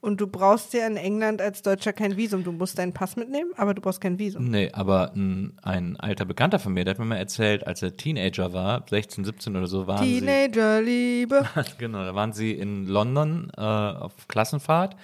[0.00, 2.42] Und du brauchst ja in England als Deutscher kein Visum.
[2.42, 4.50] Du musst deinen Pass mitnehmen, aber du brauchst kein Visum.
[4.50, 7.96] Nee, aber ein, ein alter Bekannter von mir, der hat mir mal erzählt, als er
[7.96, 10.18] Teenager war, 16, 17 oder so, waren sie.
[10.18, 11.46] Teenagerliebe.
[11.78, 14.96] Genau, da waren sie in London äh, auf Klassenfahrt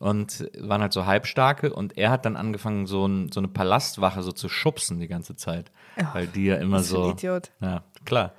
[0.00, 4.24] und waren halt so halbstarke und er hat dann angefangen, so, ein, so eine Palastwache
[4.24, 5.70] so zu schubsen die ganze Zeit.
[6.12, 7.10] Weil die ja immer für ein so.
[7.10, 7.50] Idiot.
[7.60, 8.32] Ja, klar.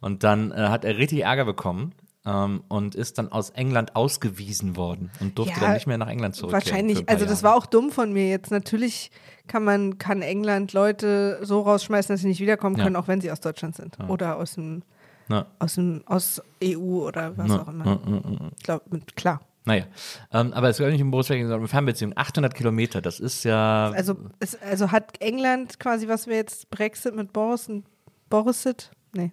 [0.00, 1.92] Und dann äh, hat er richtig Ärger bekommen.
[2.26, 6.08] ähm, und ist dann aus England ausgewiesen worden und durfte Ja, dann nicht mehr nach
[6.08, 6.66] England zurückkehren.
[6.66, 7.54] Wahrscheinlich, also das Jahre.
[7.54, 8.50] war auch dumm von mir jetzt.
[8.50, 9.10] Natürlich
[9.46, 12.84] kann man, kann England Leute so rausschmeißen, dass sie nicht wiederkommen Ja.
[12.84, 13.96] können, auch wenn sie aus Deutschland sind.
[14.08, 14.82] Oder aus dem,
[15.28, 15.46] Ja.
[15.58, 17.86] aus dem, aus EU oder was Ja, auch immer.
[17.86, 18.50] ja, ja, ja.
[18.58, 18.84] Ich glaube,
[19.16, 19.40] klar.
[19.68, 19.84] Naja,
[20.32, 22.14] ähm, aber es soll nicht um Berufsverkehr, sondern um Fernbeziehung.
[22.16, 23.90] 800 Kilometer, das ist ja.
[23.90, 27.84] Also, es, also hat England quasi, was wir jetzt Brexit mit Boris und
[28.30, 28.90] Borisit?
[29.12, 29.30] Nee.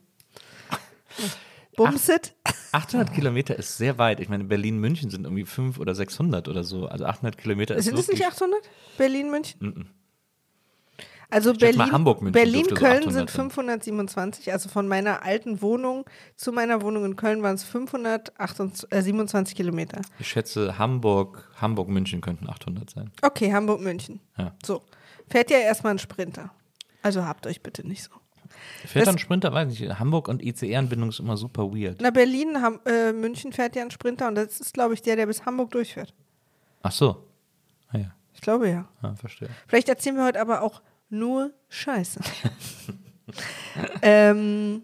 [1.77, 2.35] Bumsit?
[2.73, 4.19] 800 Kilometer ist sehr weit.
[4.19, 6.87] Ich meine, Berlin-München sind irgendwie 500 oder 600 oder so.
[6.87, 8.59] Also 800 Kilometer ist Sind es nicht 800?
[8.97, 9.89] Berlin, München?
[11.29, 13.49] Also Berlin, Hamburg, München Berlin so Köln 800 sind sein.
[13.51, 14.51] 527.
[14.53, 20.01] Also von meiner alten Wohnung zu meiner Wohnung in Köln waren es 527 Kilometer.
[20.19, 23.11] Ich schätze, Hamburg, Hamburg-München könnten 800 sein.
[23.21, 24.19] Okay, Hamburg, München.
[24.37, 24.53] Ja.
[24.65, 24.81] So.
[25.29, 26.51] Fährt ja erstmal ein Sprinter.
[27.01, 28.11] Also habt euch bitte nicht so.
[28.85, 29.99] Fährt Das- dann Sprinter, weiß nicht.
[29.99, 31.99] Hamburg und ICE-Anbindung ist immer super weird.
[32.01, 35.15] Na, Berlin, Ham äh, München fährt ja ein Sprinter und das ist, glaube ich, der,
[35.15, 36.13] der bis Hamburg durchfährt.
[36.83, 37.25] Ach so.
[37.89, 38.87] Ah ja, Ich glaube ja.
[39.01, 39.49] ja verstehe.
[39.67, 42.19] Vielleicht erzählen wir heute aber auch nur Scheiße.
[44.01, 44.81] ähm,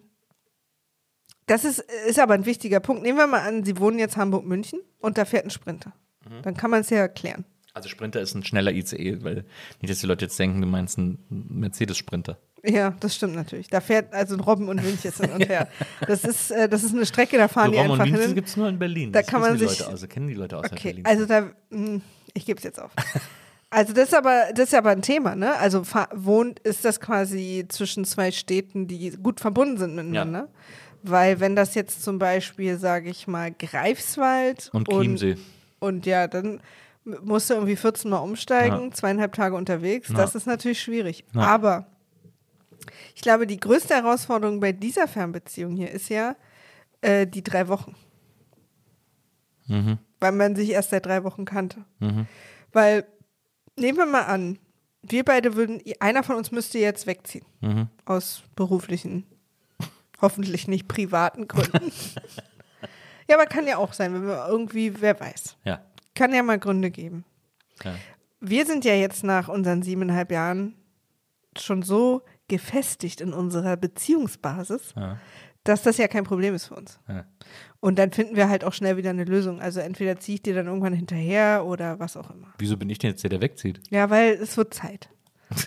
[1.47, 3.03] das ist, ist aber ein wichtiger Punkt.
[3.03, 5.93] Nehmen wir mal an, Sie wohnen jetzt Hamburg-München und da fährt ein Sprinter.
[6.29, 6.41] Mhm.
[6.43, 7.45] Dann kann man es ja erklären.
[7.73, 9.45] Also Sprinter ist ein schneller ICE, weil
[9.81, 12.37] nicht, dass die Leute jetzt denken, du meinst einen Mercedes-Sprinter.
[12.63, 13.69] Ja, das stimmt natürlich.
[13.69, 15.67] Da fährt also ein Robben und München hin und her.
[16.05, 18.35] Das ist, äh, das ist eine Strecke, da fahren die Rom und einfach München hin.
[18.35, 19.11] gibt es nur in Berlin.
[19.11, 21.05] Da Das kann man die sich- Leute aus, kennen die Leute aus Okay, Berlin.
[21.05, 22.01] also da, mh,
[22.33, 22.91] ich gebe es jetzt auf.
[23.71, 25.55] Also das ist aber, das ist aber ein Thema, ne?
[25.57, 30.49] Also wohnt, ist das quasi zwischen zwei Städten, die gut verbunden sind miteinander.
[31.03, 35.37] Weil wenn das jetzt zum Beispiel, sage ich mal, Greifswald und Chiemsee.
[35.79, 36.61] und ja, dann
[37.03, 40.11] musst du irgendwie 14 Mal umsteigen, zweieinhalb Tage unterwegs.
[40.13, 41.23] Das ist natürlich schwierig.
[41.33, 41.41] Ja.
[41.41, 41.87] Aber
[43.15, 46.35] ich glaube, die größte Herausforderung bei dieser Fernbeziehung hier ist ja
[47.01, 47.95] äh, die drei Wochen.
[49.67, 49.97] Mhm.
[50.19, 51.85] Weil man sich erst seit drei Wochen kannte.
[52.71, 53.05] Weil,
[53.77, 54.59] nehmen wir mal an,
[55.03, 57.45] wir beide würden, einer von uns müsste jetzt wegziehen.
[57.61, 57.87] Mhm.
[58.05, 59.25] Aus beruflichen,
[60.21, 61.91] hoffentlich nicht privaten Gründen.
[63.27, 65.57] ja, aber kann ja auch sein, wenn wir irgendwie, wer weiß.
[65.63, 65.81] Ja.
[66.13, 67.25] Kann ja mal Gründe geben.
[67.83, 67.95] ja.
[68.43, 70.73] Wir sind ja jetzt nach unseren siebeneinhalb Jahren
[71.55, 75.19] schon so gefestigt in unserer Beziehungsbasis, Ja.
[75.63, 76.99] Dass das ja kein Problem ist für uns.
[77.07, 77.25] Ja.
[77.79, 79.61] Und dann finden wir halt auch schnell wieder eine Lösung.
[79.61, 82.47] Also entweder ziehe ich dir dann irgendwann hinterher oder was auch immer.
[82.57, 83.79] Wieso bin ich denn jetzt der, der wegzieht?
[83.89, 85.09] Ja, weil es wird Zeit.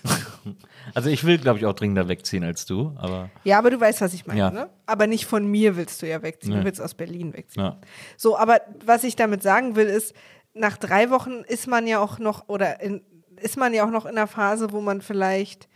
[0.95, 4.03] Also ich will, glaube ich, auch dringender wegziehen als du, aber Ja, aber du weißt,
[4.03, 4.51] was ich meine, Ja.
[4.51, 4.69] ne?
[4.85, 6.53] Aber nicht von mir willst du ja wegziehen.
[6.53, 6.59] Nee.
[6.61, 7.63] Du willst aus Berlin wegziehen.
[7.65, 7.79] ja.
[8.19, 10.15] So, aber was ich damit sagen will, ist,
[10.53, 13.03] nach drei Wochen ist man ja auch noch, oder in,
[13.41, 15.69] ist man ja auch noch in einer Phase, wo man vielleicht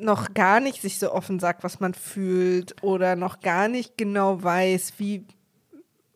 [0.00, 4.42] noch gar nicht sich so offen sagt, was man fühlt oder noch gar nicht genau
[4.42, 5.26] weiß, wie,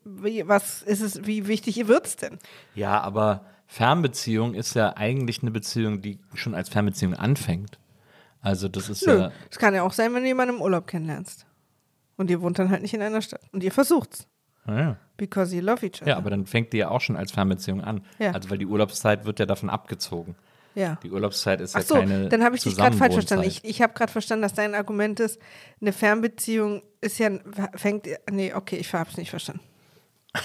[0.05, 2.39] wie was ist es, wie wichtig wird es denn?
[2.75, 7.79] Ja, aber Fernbeziehung ist ja eigentlich eine Beziehung, die schon als Fernbeziehung anfängt.
[8.41, 9.33] Also das ist Nö, ja.
[9.51, 11.47] es kann ja auch sein, wenn du jemanden im Urlaub kennenlernst.
[12.17, 13.41] Und ihr wohnt dann halt nicht in einer Stadt.
[13.53, 14.29] Und ihr versucht's.
[14.67, 16.11] Ja, Because you love each other.
[16.11, 18.03] ja, aber dann fängt die ja auch schon als Fernbeziehung an.
[18.19, 18.33] Ja.
[18.33, 20.37] Also weil die Urlaubszeit wird ja davon abgezogen.
[20.75, 20.99] Ja.
[21.03, 23.47] Die Urlaubszeit ist Ach ja so, keine dann habe ich dich gerade falsch verstanden.
[23.47, 25.41] Ich, ich habe gerade verstanden, dass dein Argument ist,
[25.81, 27.31] eine Fernbeziehung ist ja,
[27.75, 29.63] fängt, nee, okay, ich habe es nicht verstanden.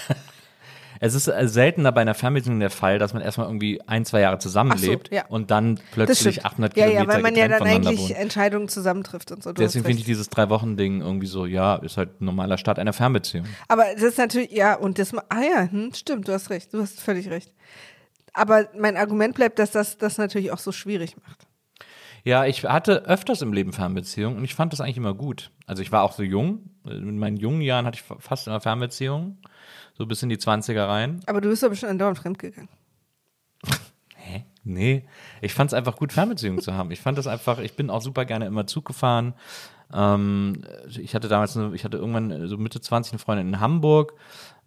[1.02, 4.20] Es ist äh, seltener bei einer Fernbeziehung der Fall, dass man erstmal irgendwie ein, zwei
[4.20, 5.24] Jahre zusammenlebt so, ja.
[5.28, 6.44] und dann plötzlich stimmt.
[6.44, 8.16] 800 ja, Kilometer ja, weil man ja dann eigentlich wohnt.
[8.18, 9.52] Entscheidungen zusammentrifft und so.
[9.52, 12.92] du Deswegen finde ich dieses Drei-Wochen-Ding irgendwie so, ja, ist halt ein normaler Start einer
[12.92, 13.46] Fernbeziehung.
[13.66, 16.82] Aber das ist natürlich, ja, und das, ah ja, hm, stimmt, du hast recht, du
[16.82, 17.50] hast völlig recht.
[18.32, 21.46] Aber mein Argument bleibt, dass das das natürlich auch so schwierig macht.
[22.22, 25.50] Ja, ich hatte öfters im Leben Fernbeziehungen und ich fand das eigentlich immer gut.
[25.66, 26.68] Also ich war auch so jung.
[26.84, 29.38] In meinen jungen Jahren hatte ich fa- fast immer Fernbeziehungen.
[29.96, 31.20] So bis in die 20er rein.
[31.26, 32.68] Aber du bist aber schon andauernd fremdgegangen.
[34.16, 34.44] Hä?
[34.64, 35.04] Nee.
[35.40, 36.90] Ich fand es einfach gut, Fernbeziehungen zu haben.
[36.90, 39.34] Ich fand das einfach, ich bin auch super gerne immer Zug gefahren.
[39.92, 43.60] Ähm, ich hatte damals, eine, ich hatte irgendwann äh, so Mitte 20 eine Freundin in
[43.60, 44.14] Hamburg.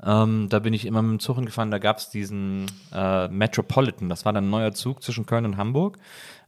[0.06, 1.72] Ähm, da bin ich immer mit dem Zug hingefahren.
[1.72, 4.10] Da gab es diesen äh, Metropolitan.
[4.10, 5.98] Das war dann ein neuer Zug zwischen Köln und Hamburg,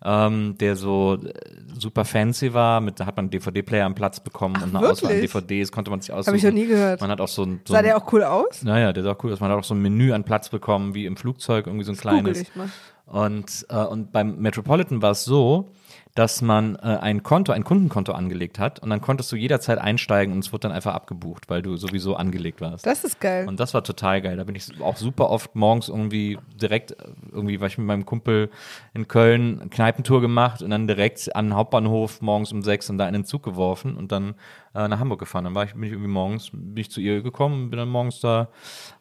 [0.03, 1.33] ähm, der so äh,
[1.79, 2.81] super fancy war.
[2.81, 5.21] Mit, da hat man einen DVD-Player am Platz bekommen und eine Auswahl an?
[5.21, 6.27] DVDs konnte man sich aussuchen.
[6.27, 6.99] Habe ich noch nie gehört.
[6.99, 8.63] Man hat auch so ein, so Sah der auch cool aus?
[8.63, 9.39] naja, der sah auch cool aus.
[9.39, 11.97] Man hat auch so ein Menü an Platz bekommen, wie im Flugzeug, irgendwie so ein
[11.97, 12.41] Google kleines.
[12.41, 12.69] ich mal.
[13.05, 15.69] Und, äh, und beim Metropolitan war es so,
[16.15, 20.33] dass man äh, ein Konto, ein Kundenkonto angelegt hat und dann konntest du jederzeit einsteigen
[20.33, 22.85] und es wurde dann einfach abgebucht, weil du sowieso angelegt warst.
[22.85, 23.45] Das ist geil.
[23.47, 24.37] Und das war total geil.
[24.37, 26.95] Da bin ich auch super oft morgens irgendwie direkt,
[27.33, 28.49] irgendwie war ich mit meinem Kumpel
[28.93, 32.97] in Köln eine Kneipentour gemacht und dann direkt an den Hauptbahnhof morgens um sechs und
[32.97, 34.35] da in den Zug geworfen und dann
[34.73, 35.43] äh, nach Hamburg gefahren.
[35.43, 37.89] Dann war ich, bin ich irgendwie morgens, bin ich zu ihr gekommen und bin dann
[37.89, 38.47] morgens da,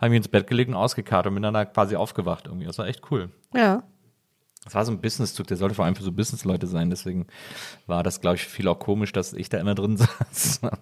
[0.00, 2.66] habe mich ins Bett gelegt und ausgekartet und bin dann da quasi aufgewacht irgendwie.
[2.66, 3.31] Das war echt cool.
[3.55, 3.85] ja.
[4.64, 7.27] Das war so ein Business-Zug, der sollte vor allem für so Business-Leute sein, deswegen
[7.87, 10.61] war das, glaube ich, für viele auch komisch, dass ich da immer drin saß.
[10.62, 10.79] aber,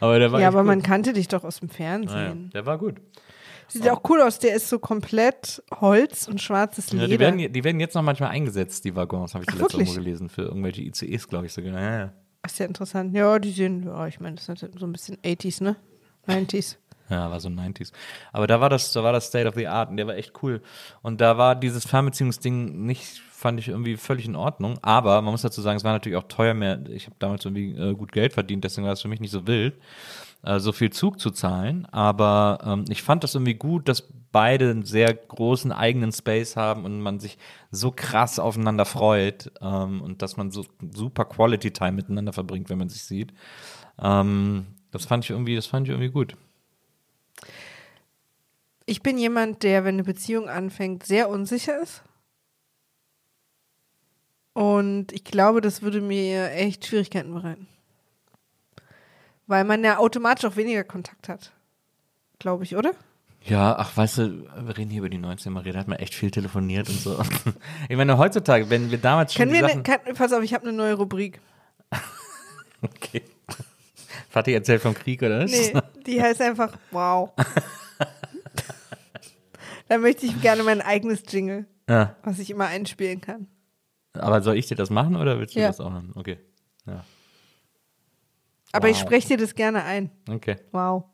[0.00, 0.66] aber der war Ja, aber gut.
[0.66, 2.50] man kannte dich doch aus dem Fernsehen.
[2.54, 2.96] der war gut.
[3.68, 4.40] Sieht auch cool aus.
[4.40, 7.08] Der ist so komplett Holz und schwarzes Ja, Leder.
[7.08, 9.82] die, werden, die werden jetzt noch manchmal eingesetzt, die Waggons, habe ich Ach, wirklich?
[9.82, 11.74] irgendwo gelesen, für irgendwelche ICEs, glaube ich sogar.
[11.74, 12.12] Ja, ja.
[12.44, 13.14] ist ja interessant.
[13.14, 15.76] Ja, die sehen, ja, ich meine, das ist so ein bisschen 80s, ne?
[16.26, 16.76] 90s.
[17.10, 17.92] Ja, war so 90s.
[18.32, 20.32] Aber da war das, da war das State of the Art und der war echt
[20.42, 20.62] cool.
[21.02, 24.78] Und da war dieses Fernbeziehungsding nicht, fand ich irgendwie völlig in Ordnung.
[24.82, 26.80] Aber man muss dazu sagen, es war natürlich auch teuer mehr.
[26.88, 29.46] Ich habe damals irgendwie äh, gut Geld verdient, deswegen war es für mich nicht so
[29.48, 29.74] wild,
[30.44, 31.84] äh, so viel Zug zu zahlen.
[31.86, 36.84] Aber ähm, ich fand das irgendwie gut, dass beide einen sehr großen eigenen Space haben
[36.84, 37.38] und man sich
[37.72, 42.78] so krass aufeinander freut ähm, und dass man so super Quality Time miteinander verbringt, wenn
[42.78, 43.32] man sich sieht.
[44.00, 46.36] Ähm, das fand ich irgendwie, das fand ich irgendwie gut.
[48.86, 52.02] Ich bin jemand, der, wenn eine Beziehung anfängt, sehr unsicher ist.
[54.52, 57.68] Und ich glaube, das würde mir echt Schwierigkeiten bereiten.
[59.46, 61.52] Weil man ja automatisch auch weniger Kontakt hat.
[62.38, 62.92] Glaube ich, oder?
[63.44, 66.14] Ja, ach, weißt du, wir reden hier über die 19 Maria, da hat man echt
[66.14, 67.22] viel telefoniert und so.
[67.88, 70.52] Ich meine, heutzutage, wenn wir damals schon Können wir, Sachen, ne, kann, pass auf, ich
[70.52, 71.40] habe eine neue Rubrik.
[72.82, 73.22] okay.
[74.30, 75.50] Vati erzählt vom Krieg, oder was?
[75.50, 75.72] Nee,
[76.06, 77.30] die heißt einfach Wow.
[79.90, 83.48] da möchte ich gerne mein eigenes Jingle, Ja, was ich immer einspielen kann.
[84.14, 85.66] aber soll ich dir das machen oder willst du Ja.
[85.66, 86.12] das auch machen?
[86.14, 86.38] Okay.
[86.86, 87.04] Ja,
[88.72, 89.02] Aber ich Wow.
[89.02, 90.10] spreche dir das gerne ein.
[90.28, 90.56] okay.
[90.72, 91.04] Wow.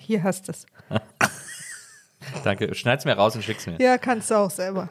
[0.00, 0.66] Hier hast du es.
[2.44, 2.74] Danke.
[2.74, 3.76] Schneid's mir raus und schick's mir.
[3.80, 4.88] Ja, kannst du auch selber.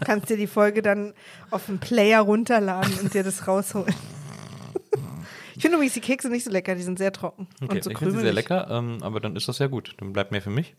[0.00, 1.12] kannst dir die Folge dann
[1.50, 3.94] auf den Player runterladen und dir das rausholen.
[5.54, 7.90] ich finde übrigens die Kekse nicht so lecker, die sind sehr trocken Okay, und so
[7.90, 9.94] ich finde sie sehr lecker, ähm, aber dann ist das ja gut.
[9.98, 10.74] Dann bleibt mehr für mich.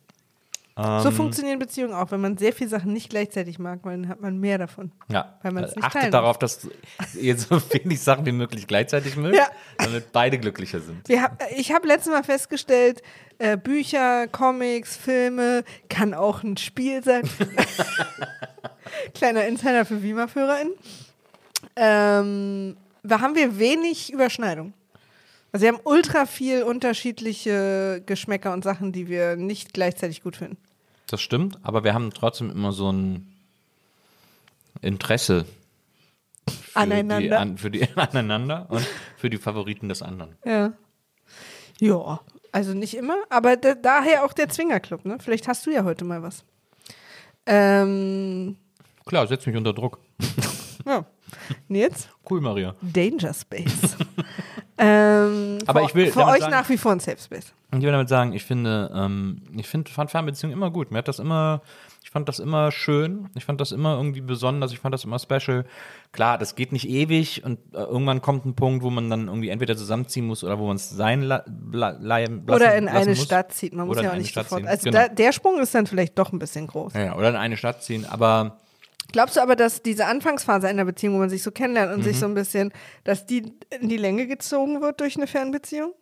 [0.78, 2.12] So Ähm, funktionieren Beziehungen auch.
[2.12, 4.92] Wenn man sehr viele Sachen nicht gleichzeitig mag, dann hat man mehr davon.
[5.12, 6.68] Ja, Weil man's äh, nicht achtet darauf, dass
[7.20, 9.48] ihr so wenig Sachen wie möglich gleichzeitig mögt, Ja.
[9.80, 11.10] damit beide glücklicher sind.
[11.10, 13.02] Hab, ich habe letztes Mal festgestellt,
[13.40, 17.24] äh, Bücher, Comics, Filme, kann auch ein Spiel sein.
[19.16, 20.74] Kleiner Insider für Wima-FörerInnen.
[21.76, 24.74] Ähm, da haben wir wenig Überschneidung.
[25.52, 30.58] Also wir haben ultra viel unterschiedliche Geschmäcker und Sachen, die wir nicht gleichzeitig gut finden.
[31.08, 33.34] Das stimmt, aber wir haben trotzdem immer so ein
[34.82, 35.46] Interesse
[36.50, 37.20] für Aneinander.
[37.20, 38.86] Die, an, für die aneinander und
[39.18, 40.36] für die Favoriten des anderen.
[40.46, 40.74] Ja.
[41.80, 45.18] Ja, also nicht immer, aber da, daher auch der Zwingerclub, ne?
[45.20, 46.44] Vielleicht hast du ja heute mal was.
[47.46, 48.58] Ähm,
[49.06, 50.00] Klar, setz mich unter Druck.
[50.86, 51.06] ja.
[51.70, 52.10] Und jetzt?
[52.30, 52.76] Cool, Maria.
[52.82, 53.96] Danger Space.
[54.78, 57.54] ähm, Aber ich will für euch sagen- nach wie vor ein Safe Space.
[57.72, 60.92] Und ich will damit sagen, ich finde, ähm, ich finde, fand Fernbeziehungen immer gut.
[60.92, 61.62] Mir hat das immer,
[62.02, 63.28] ich fand das immer schön.
[63.36, 64.72] Ich fand das immer irgendwie besonders.
[64.72, 65.66] Ich fand das immer special.
[66.14, 69.50] Klar, das geht nicht ewig und äh, irgendwann kommt ein Punkt, wo man dann irgendwie
[69.50, 73.24] entweder zusammenziehen muss oder wo man es sein la lassen, Oder in eine muss.
[73.24, 73.74] Stadt zieht.
[73.74, 74.62] Man muss ja auch nicht Stadt sofort.
[74.62, 74.98] ziehen, Also genau.
[75.00, 76.94] da, der Sprung ist dann vielleicht doch ein bisschen groß.
[76.94, 78.06] Ja, ja, oder in eine Stadt ziehen.
[78.10, 78.58] Aber
[79.12, 82.04] Glaubst du aber, dass diese Anfangsphase einer Beziehung, wo man sich so kennenlernt und Mhm.
[82.04, 82.72] sich so ein bisschen,
[83.04, 85.94] dass die in die Länge gezogen wird durch eine Fernbeziehung?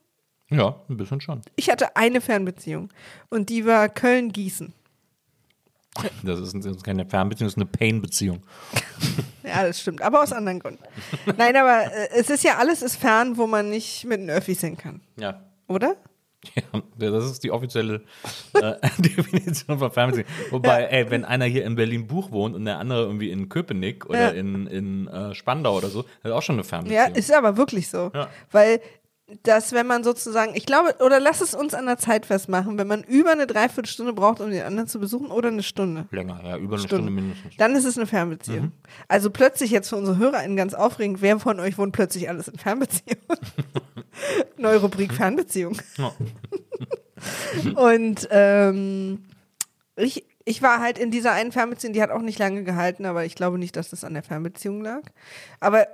[0.50, 1.42] ja, ein bisschen schon.
[1.56, 2.90] Ich hatte eine Fernbeziehung
[3.30, 4.74] und die war Köln-Gießen.
[6.24, 8.42] Das ist, keine Fernbeziehung, das ist eine Pain-Beziehung.
[9.44, 10.82] Ja, das stimmt, aber aus anderen Gründen.
[11.38, 14.60] Nein, aber äh, es ist ja alles ist fern, wo man nicht mit den Öffis
[14.62, 15.40] hin kann, Ja.
[15.68, 15.98] oder?
[16.56, 18.02] Ja, das ist die offizielle
[18.54, 20.28] äh, Definition von Fernbeziehung.
[20.52, 24.20] Wobei, ey, wenn einer hier in Berlin-Buch wohnt und der andere irgendwie in Köpenick oder
[24.34, 24.40] Ja.
[24.40, 27.16] in, in äh, Spandau oder so, das ist auch schon eine Ja, Fernbeziehung.
[27.16, 28.12] ist aber wirklich so.
[28.14, 28.30] Ja.
[28.52, 28.80] Weil
[29.42, 32.88] das, wenn man sozusagen, ich glaube, oder lass es uns an der Zeit festmachen, wenn
[32.88, 36.06] man über eine Dreiviertelstunde braucht, um den anderen zu besuchen, oder eine Stunde.
[36.12, 37.06] Länger, ja, über eine Stunde.
[37.06, 37.58] Stunde mindestens.
[37.58, 38.66] Dann ist es eine Fernbeziehung.
[38.66, 38.72] Mhm.
[39.08, 42.60] Also plötzlich jetzt für unsere HörerInnen ganz aufregend, wer von euch wohnt plötzlich alles in
[42.60, 43.22] Fernbeziehung?
[44.58, 45.76] Neue Rubrik Fernbeziehung.
[47.76, 49.24] Und ähm,
[49.96, 53.26] ich, ich war halt in dieser einen Fernbeziehung, die hat auch nicht lange gehalten, aber
[53.26, 55.02] ich glaube nicht, dass das an der Fernbeziehung lag.
[55.60, 55.88] Aber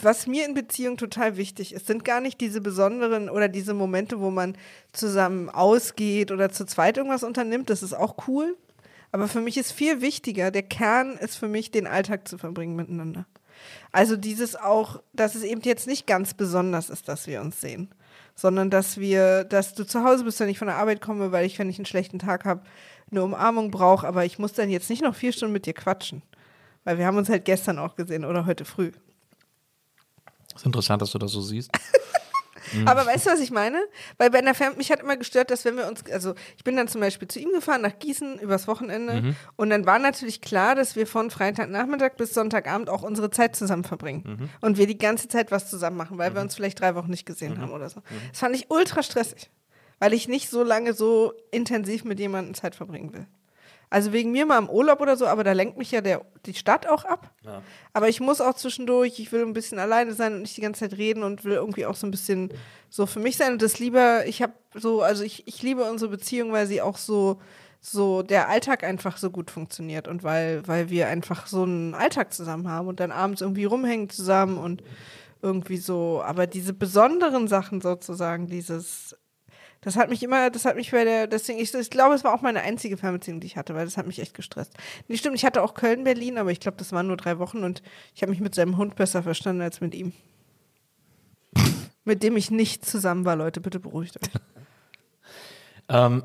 [0.00, 4.18] was mir in Beziehung total wichtig ist, sind gar nicht diese besonderen oder diese Momente,
[4.20, 4.56] wo man
[4.92, 7.68] zusammen ausgeht oder zu zweit irgendwas unternimmt.
[7.68, 8.56] Das ist auch cool.
[9.12, 12.76] Aber für mich ist viel wichtiger, der Kern ist für mich, den Alltag zu verbringen
[12.76, 13.26] miteinander.
[13.92, 17.88] Also dieses auch, dass es eben jetzt nicht ganz besonders ist, dass wir uns sehen,
[18.34, 21.46] sondern dass wir, dass du zu Hause bist, wenn ich von der Arbeit komme, weil
[21.46, 22.62] ich, wenn ich einen schlechten Tag habe,
[23.10, 26.22] eine Umarmung brauche, aber ich muss dann jetzt nicht noch vier Stunden mit dir quatschen.
[26.84, 28.92] Weil wir haben uns halt gestern auch gesehen oder heute früh.
[30.54, 31.70] ist interessant, dass du das so siehst.
[32.86, 33.78] Aber weißt du, was ich meine?
[34.16, 36.76] Weil bei einer Fern mich hat immer gestört, dass wenn wir uns, also ich bin
[36.76, 40.74] dann zum Beispiel zu ihm gefahren nach Gießen übers Wochenende und dann war natürlich klar,
[40.74, 45.28] dass wir von Freitagnachmittag bis Sonntagabend auch unsere Zeit zusammen verbringen und wir die ganze
[45.28, 48.02] Zeit was zusammen machen, weil wir uns vielleicht drei Wochen nicht gesehen haben oder so.
[48.30, 49.50] Das fand ich ultra stressig,
[49.98, 53.26] weil ich nicht so lange so intensiv mit jemandem Zeit verbringen will.
[53.90, 56.54] Also wegen mir mal im Urlaub oder so, aber da lenkt mich ja der, die
[56.54, 57.30] Stadt auch ab.
[57.94, 60.80] Aber ich muss auch zwischendurch, ich will ein bisschen alleine sein und nicht die ganze
[60.80, 62.52] Zeit reden und will irgendwie auch so ein bisschen
[62.90, 63.52] so für mich sein.
[63.52, 66.98] Und das lieber, ich habe so, also ich, ich liebe unsere Beziehung, weil sie auch
[66.98, 67.40] so,
[67.80, 72.32] so der Alltag einfach so gut funktioniert und weil, weil wir einfach so einen Alltag
[72.34, 74.82] zusammen haben und dann abends irgendwie rumhängen zusammen und
[75.40, 79.16] irgendwie so, aber diese besonderen Sachen sozusagen, dieses
[79.88, 82.34] das hat mich immer, das hat mich bei der, deswegen, ich, ich glaube, es war
[82.34, 84.74] auch meine einzige Fernbeziehung, die ich hatte, weil das hat mich echt gestresst.
[85.08, 87.64] Nee, stimmt, ich hatte auch Köln, Berlin, aber ich glaube, das waren nur drei Wochen
[87.64, 87.82] und
[88.14, 90.12] ich habe mich mit seinem Hund besser verstanden als mit ihm.
[92.04, 94.30] mit dem ich nicht zusammen war, Leute, bitte beruhigt euch.
[95.90, 96.24] Ähm,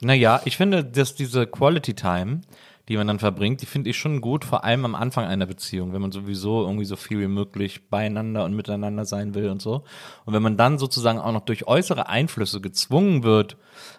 [0.00, 2.42] naja, ich finde, dass diese Quality Time,
[2.90, 5.92] die man dann verbringt, die finde ich schon gut, vor allem am Anfang einer Beziehung,
[5.92, 9.84] wenn man sowieso irgendwie so viel wie möglich beieinander und miteinander sein will und so.
[10.24, 13.56] Und wenn man dann sozusagen auch noch durch äußere Einflüsse gezwungen wird,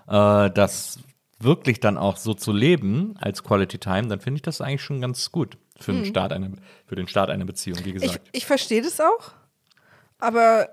[0.10, 0.99] äh, das
[1.39, 4.99] wirklich dann auch so zu leben als Quality Time, dann finde ich das eigentlich schon
[4.99, 6.49] ganz gut für den Start einer,
[6.86, 8.27] für den Start einer Beziehung, wie Ich, gesagt.
[8.34, 9.32] ich verstehe das auch,
[10.19, 10.67] aber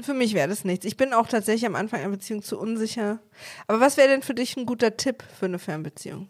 [0.00, 0.84] für mich wäre das nichts.
[0.84, 3.20] Ich bin auch tatsächlich am Anfang einer Beziehung zu unsicher.
[3.68, 6.28] Aber was wäre denn für dich ein guter Tipp für eine Fernbeziehung?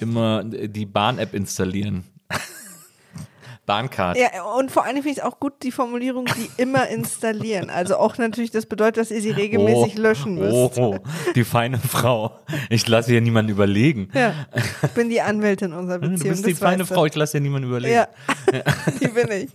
[0.00, 2.04] Immer die Bahn-App installieren.
[3.66, 4.16] Bahncard.
[4.16, 7.68] Ja, und vor allem finde ich es auch gut, die Formulierung, die immer installieren.
[7.68, 10.78] Also auch natürlich, das bedeutet, dass ihr sie regelmäßig löschen müsst.
[10.78, 10.96] Oh,
[11.34, 12.38] die feine Frau.
[12.70, 14.08] Ich lasse hier niemanden überlegen.
[14.14, 14.32] Ja,
[14.82, 16.30] ich bin die Anwältin unserer Du Beziehung.
[16.30, 16.86] bist die feine du.
[16.86, 17.94] Frau, ich lasse hier niemanden überlegen.
[17.94, 18.08] Ja,
[19.00, 19.50] die bin ich.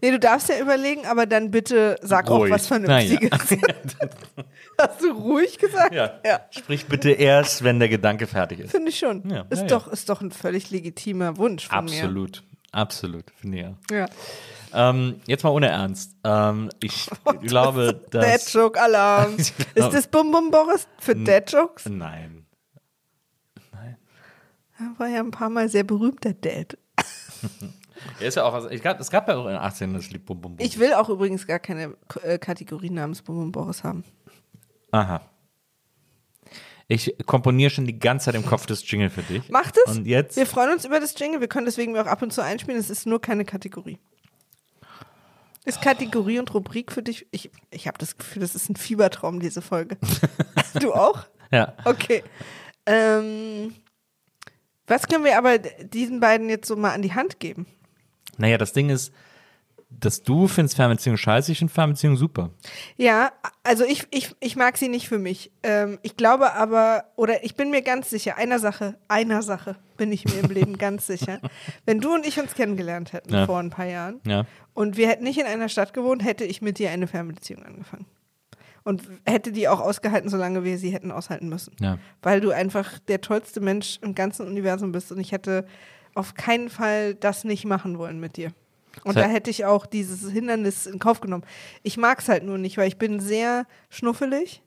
[0.00, 2.50] Nee, du darfst ja überlegen, aber dann bitte sag Ruhig.
[2.52, 3.30] auch was Vernünftiges.
[4.80, 5.94] Hast du ruhig gesagt?
[5.94, 6.20] Ja.
[6.24, 6.40] ja.
[6.50, 8.70] Sprich bitte erst, wenn der Gedanke fertig ist.
[8.70, 9.28] Finde ich schon.
[9.28, 9.68] Ja, ist, ja, ja.
[9.68, 12.10] Doch, ist doch ein völlig legitimer Wunsch von Absolut.
[12.10, 13.74] Absolut, finde ich ja.
[13.90, 13.96] mir.
[13.96, 14.06] Ja.
[14.72, 16.16] Ähm, jetzt mal ohne Ernst.
[16.24, 17.08] Ähm, ich
[17.42, 18.52] glaube, Dad dass.
[18.52, 19.34] Joke Alarm.
[19.36, 21.86] Ist glaub- das Bum Bum Boris für Dad Jokes?
[21.86, 22.46] Nein.
[24.80, 26.76] Er war ja ein paar Mal sehr berühmter Dad.
[28.18, 30.24] Er ist ja auch, also ich gab, es gab ja auch in 18 das Lied
[30.24, 30.66] Bum Bum Bum.
[30.66, 34.04] Ich will auch übrigens gar keine äh, Kategorie namens Bum Bum Boris haben.
[34.90, 35.20] Aha.
[36.92, 39.48] Ich komponiere schon die ganze Zeit im Kopf das Jingle für dich.
[39.48, 39.96] Macht es?
[39.96, 40.36] Und jetzt?
[40.36, 41.40] Wir freuen uns über das Jingle.
[41.40, 42.80] Wir können deswegen auch ab und zu einspielen.
[42.80, 44.00] Es ist nur keine Kategorie.
[45.64, 47.28] Ist Kategorie und Rubrik für dich?
[47.30, 49.98] Ich, ich habe das Gefühl, das ist ein Fiebertraum, diese Folge.
[50.80, 51.26] du auch?
[51.52, 51.74] Ja.
[51.84, 52.22] Okay.
[52.86, 53.74] Ähm,
[54.86, 57.66] was können wir aber diesen beiden jetzt so mal an die Hand geben?
[58.36, 59.12] Naja, das Ding ist,
[59.90, 62.50] dass du findest Fernbeziehung scheiße, ich finde Fernbeziehung super.
[62.96, 63.32] Ja,
[63.64, 65.50] also ich, ich, ich mag sie nicht für mich.
[65.62, 70.10] Ähm, ich glaube aber, oder ich bin mir ganz sicher, einer Sache, einer Sache bin
[70.12, 71.40] ich mir im Leben ganz sicher.
[71.84, 73.46] Wenn du und ich uns kennengelernt hätten Ja.
[73.46, 74.46] vor ein paar Jahren Ja.
[74.72, 78.06] und wir hätten nicht in einer Stadt gewohnt, hätte ich mit dir eine Fernbeziehung angefangen.
[78.82, 81.76] Und hätte die auch ausgehalten, solange wir sie hätten aushalten müssen.
[81.80, 81.98] Ja.
[82.22, 85.66] Weil du einfach der tollste Mensch im ganzen Universum bist und ich hätte
[86.14, 88.52] auf keinen Fall das nicht machen wollen mit dir.
[89.04, 91.44] Und Das da hätte ich auch dieses Hindernis in Kauf genommen.
[91.82, 94.62] Ich mag es halt nur nicht, weil ich bin sehr schnuffelig.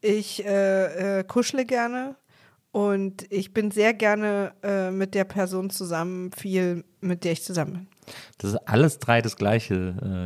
[0.00, 2.16] Ich äh, äh, kuschle gerne
[2.72, 7.72] und ich bin sehr gerne äh, mit der Person zusammen, viel mit der ich zusammen
[7.72, 7.88] bin.
[8.38, 9.74] Das ist alles drei das gleiche,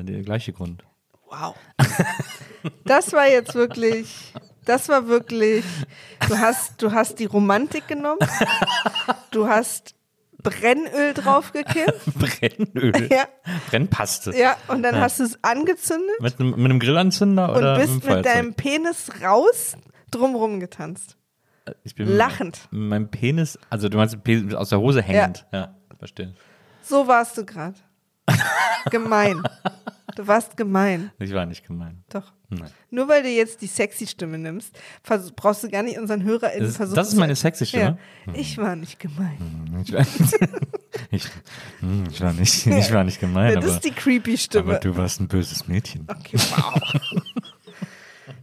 [0.03, 0.85] äh, der gleiche Grund.
[1.27, 1.55] Wow.
[2.85, 4.33] Das war jetzt wirklich,
[4.65, 5.65] das war wirklich,
[6.29, 8.21] du hast, du hast die Romantik genommen,
[9.31, 9.95] du hast
[10.45, 13.09] Brennöl draufgekippt, Brennöl.
[13.11, 13.25] ja,
[13.71, 14.37] Brennpaste.
[14.39, 18.05] ja, und dann hast du es angezündet Mit, einem- mit einem Grillanzünder und oder bist
[18.05, 19.77] mit deinem Penis raus
[20.13, 21.17] drumrum getanzt.
[21.83, 22.69] ich bin lachend.
[22.71, 25.45] Meinem Penis, also du meinst Penis aus der Hose hängend.
[25.53, 26.35] Ja, verstehe.
[26.83, 27.75] So warst du gerade.
[28.91, 29.43] Gemein.
[30.17, 31.11] Du warst gemein.
[31.19, 32.05] Ich war nicht gemein.
[32.09, 32.33] Doch.
[32.51, 32.71] Nein.
[32.91, 34.79] Nur weil du jetzt die sexy Stimme nimmst,
[35.37, 36.97] brauchst du gar nicht unseren HörerInnen Das, versuchen.
[36.97, 37.99] das ist meine sexy Stimme.
[38.27, 38.33] Ja.
[38.35, 39.83] Ich war nicht gemein.
[39.85, 40.01] Ich, war,
[41.11, 41.25] ich,
[41.81, 44.65] hm, ich, war nicht, ich war nicht gemein, das aber, ist die creepy Stimme.
[44.73, 46.07] aber du warst ein böses Mädchen.
[46.09, 46.81] Okay, wow.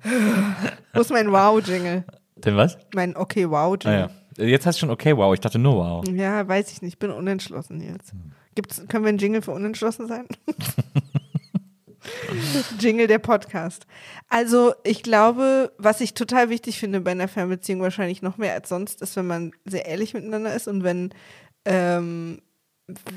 [0.94, 2.04] Wo ist mein Wow-Jingle?
[2.36, 2.78] Denn was?
[2.94, 4.10] Mein Okay, Ah Wow-Jingle.
[4.38, 4.46] ja.
[4.46, 5.34] Jetzt hast du schon okay, wow.
[5.34, 6.08] Ich dachte nur wow.
[6.08, 6.94] Ja, weiß ich nicht.
[6.94, 8.14] Ich bin unentschlossen jetzt.
[8.56, 10.26] Gibt's, können wir ein Jingle für unentschlossen sein?
[12.80, 13.86] Jingle der Podcast.
[14.30, 18.70] Also ich glaube, was ich total wichtig finde bei einer Fernbeziehung wahrscheinlich noch mehr als
[18.70, 21.14] sonst, ist, wenn man sehr ehrlich miteinander ist und wenn,
[21.66, 22.42] ähm,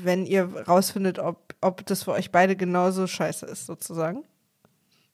[0.03, 4.23] wenn ihr rausfindet, ob, ob das für euch beide genauso scheiße ist, sozusagen.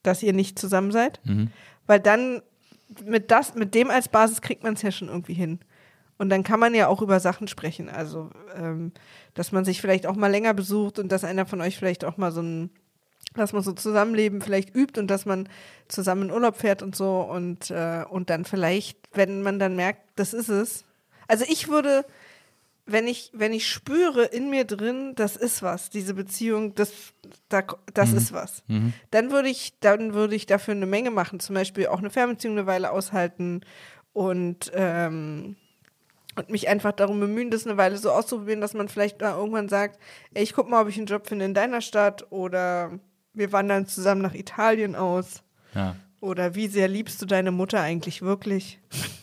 [0.04, 1.20] Dass ihr nicht zusammen seid.
[1.86, 2.42] Weil dann
[3.06, 5.60] mit, das, mit dem als Basis kriegt man es ja schon irgendwie hin.
[6.18, 7.90] Und dann kann man ja auch über Sachen sprechen.
[7.90, 8.92] Also, ähm,
[9.34, 12.18] dass man sich vielleicht auch mal länger besucht und dass einer von euch vielleicht auch
[12.18, 12.70] mal so ein,
[13.36, 15.48] dass man so Zusammenleben vielleicht übt und dass man
[15.88, 20.02] zusammen in Urlaub fährt und so und, äh, und dann vielleicht, wenn man dann merkt,
[20.16, 20.86] das ist es.
[21.28, 22.06] Also ich würde,
[22.86, 26.92] wenn ich, wenn ich spüre in mir drin, das ist was, diese Beziehung, das,
[27.48, 27.64] da,
[27.94, 28.64] das ist was,
[29.12, 31.40] dann würde ich, dann würde ich dafür eine Menge machen.
[31.40, 33.62] Zum Beispiel auch eine Fernbeziehung eine Weile aushalten
[34.14, 35.56] und ähm,
[36.36, 40.00] und mich einfach darum bemühen, das eine Weile so auszuprobieren, dass man vielleicht irgendwann sagt,
[40.34, 43.00] ey, ich guck mal, ob ich einen Job finde in deiner Stadt oder
[43.34, 45.44] wir wandern zusammen nach Italien aus.
[45.76, 45.96] Ja.
[46.20, 48.80] Oder wie sehr liebst du deine Mutter eigentlich wirklich?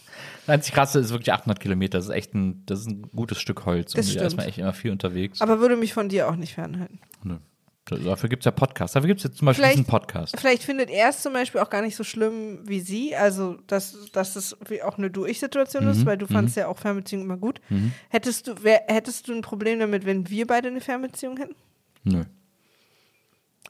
[0.47, 1.99] Das einzig krasse ist wirklich 800 Kilometer.
[1.99, 3.93] Das ist echt ein, das ist ein gutes Stück Holz.
[3.93, 5.43] Das und da ist man echt immer viel unterwegs.
[5.43, 7.01] Aber würde mich von dir auch nicht fernhalten.
[7.23, 7.37] Nö.
[7.85, 8.95] Dafür gibt es ja Podcasts.
[8.95, 10.35] Dafür gibt es jetzt zum Beispiel Vielleicht- diesen Podcast.
[10.41, 14.11] Vielleicht findet er es zum Beispiel auch gar nicht so schlimm wie sie, also dass,
[14.13, 17.61] dass es auch eine Du-Ich-Situation Mhm, ist, weil du fandst ja auch Fernbeziehungen immer gut.
[18.09, 21.57] Hättest du, wär, hättest du ein Problem damit, wenn wir beide eine Fernbeziehung hätten?
[22.05, 22.25] Nö.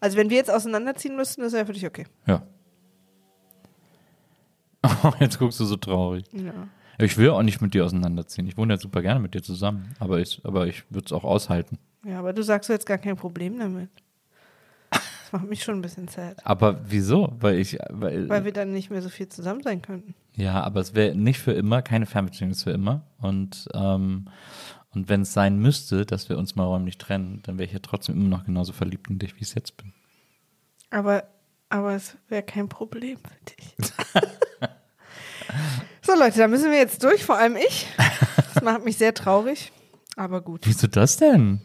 [0.00, 2.06] Also wenn wir jetzt auseinanderziehen müssten, das wäre für dich okay.
[2.26, 2.42] Ja.
[5.20, 6.24] Jetzt guckst du so traurig.
[6.32, 6.68] Ja.
[7.00, 8.46] Ich will auch nicht mit dir auseinanderziehen.
[8.46, 9.94] Ich wohne ja super gerne mit dir zusammen.
[9.98, 11.78] Aber ich, aber ich würde es auch aushalten.
[12.04, 13.90] Ja, aber du sagst jetzt gar kein Problem damit.
[14.90, 16.44] Das macht mich schon ein bisschen sad.
[16.44, 17.34] Aber wieso?
[17.38, 20.14] Weil ich, weil, Weil wir dann nicht mehr so viel zusammen sein könnten.
[20.34, 23.02] ja, aber es wäre nicht für immer, keine Fernbeziehung ist für immer.
[23.18, 24.28] Und, ähm,
[24.94, 27.78] und wenn es sein müsste, dass wir uns mal räumlich trennen, dann wäre ich ja
[27.80, 29.92] trotzdem immer noch genauso verliebt in dich, wie ich es jetzt bin.
[30.90, 31.24] Aber,
[31.68, 33.76] aber es wäre kein Problem für dich.
[36.02, 37.86] so, Leute, da müssen wir jetzt durch, vor allem ich.
[38.54, 39.72] Das macht mich sehr traurig.
[40.16, 40.62] Aber gut.
[40.64, 41.60] Wieso das denn?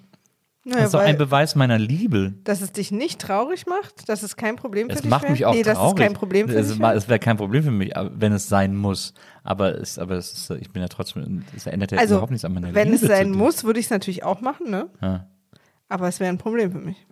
[0.66, 2.34] Naja, Das ist doch ein Beweis meiner Liebe.
[2.46, 5.46] dass es dich nicht traurig macht, dass es kein Problem für Es dich macht mich
[5.46, 5.78] auch nee, traurig.
[5.78, 6.80] das ist kein Problem für es, dich.
[6.80, 9.14] Es wäre kein Problem für mich, wenn es sein muss.
[9.44, 12.46] Aber es, aber es ist, ich bin ja trotzdem, es ändert ja Also, überhaupt nichts
[12.46, 14.88] an meiner wenn Liebe es sein muss, würde ich es natürlich auch machen, ne?
[15.02, 15.28] Ja.
[15.90, 17.06] Aber es wäre ein Problem für mich.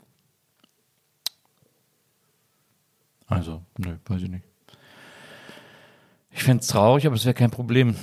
[3.27, 4.45] Also, nö, weiß ich nicht.
[6.31, 7.95] Ich fände es traurig, aber es wäre kein Problem,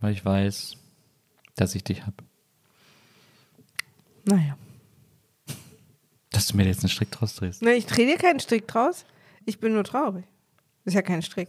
[0.00, 0.76] weil ich weiß,
[1.54, 2.16] dass ich dich habe.
[4.24, 4.56] Naja.
[6.34, 7.62] Dass du mir jetzt einen Strick draus drehst.
[7.62, 9.04] Ne, ich drehe dir keinen Strick draus.
[9.44, 10.24] Ich bin nur traurig.
[10.84, 11.48] Ist ja kein Strick.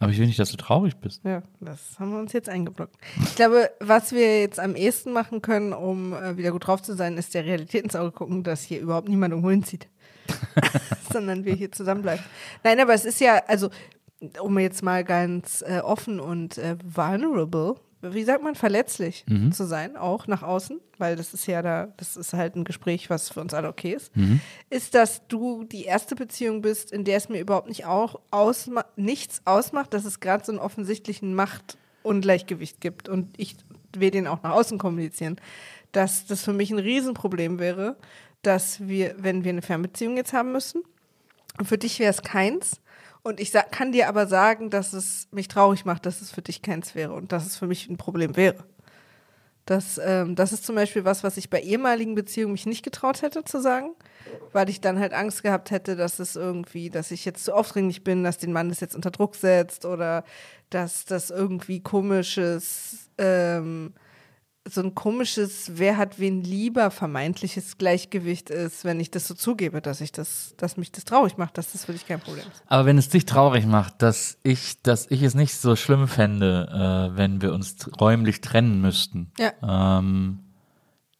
[0.00, 1.24] Aber ich will nicht, dass du traurig bist.
[1.24, 2.94] Ja, das haben wir uns jetzt eingeblockt.
[3.24, 6.94] Ich glaube, was wir jetzt am ehesten machen können, um äh, wieder gut drauf zu
[6.94, 9.88] sein, ist der Realität ins Auge gucken, dass hier überhaupt niemand irgendwo hinzieht.
[11.12, 12.24] Sondern wir hier zusammenbleiben.
[12.62, 13.70] Nein, aber es ist ja, also,
[14.40, 19.96] um jetzt mal ganz äh, offen und äh, vulnerable, wie sagt man, verletzlich zu sein,
[19.96, 23.40] auch nach außen, weil das ist ja da, das ist halt ein Gespräch, was für
[23.40, 24.12] uns alle okay ist,
[24.70, 28.84] ist, dass du die erste Beziehung bist, in der es mir überhaupt nicht auch ausma
[28.96, 33.56] nichts ausmacht, dass es gerade so einen offensichtlichen Machtungleichgewicht gibt und ich
[33.96, 35.36] will den auch nach außen kommunizieren,
[35.92, 37.96] dass das für mich ein Riesenproblem wäre,
[38.42, 40.82] dass wir, wenn wir eine Fernbeziehung jetzt haben müssen,
[41.58, 42.80] und für dich wäre es keins.
[43.28, 46.62] Und ich kann dir aber sagen, dass es mich traurig macht, dass es für dich
[46.62, 48.64] keins wäre und dass es für mich ein Problem wäre.
[49.66, 53.20] Das, ähm, das ist zum Beispiel was, was ich bei ehemaligen Beziehungen mich nicht getraut
[53.20, 53.90] hätte zu sagen,
[54.54, 58.02] weil ich dann halt Angst gehabt hätte, dass es irgendwie, dass ich jetzt zu aufdringlich
[58.02, 60.24] bin, dass den Mann das jetzt unter Druck setzt oder
[60.70, 63.92] dass das irgendwie komisches, ähm,
[64.70, 69.80] so ein komisches, wer hat wen lieber vermeintliches Gleichgewicht ist, wenn ich das so zugebe,
[69.80, 72.62] dass ich das, dass mich das traurig macht, dass das für dich kein Problem ist.
[72.66, 77.10] Aber wenn es dich traurig macht, dass ich, dass ich es nicht so schlimm fände,
[77.12, 79.52] äh, wenn wir uns räumlich trennen müssten, Ja.
[79.98, 80.40] ähm,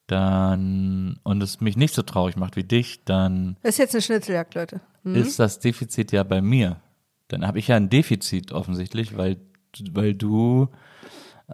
[0.07, 4.03] dann und es mich nicht so traurig macht wie dich, dann Das ist jetzt eine
[4.03, 4.81] Schnitzeljagd, Leute.
[5.05, 5.15] Hm?
[5.15, 6.81] ist das Defizit ja bei mir.
[7.29, 9.37] Dann habe ich ja ein Defizit offensichtlich, weil,
[9.93, 10.69] weil du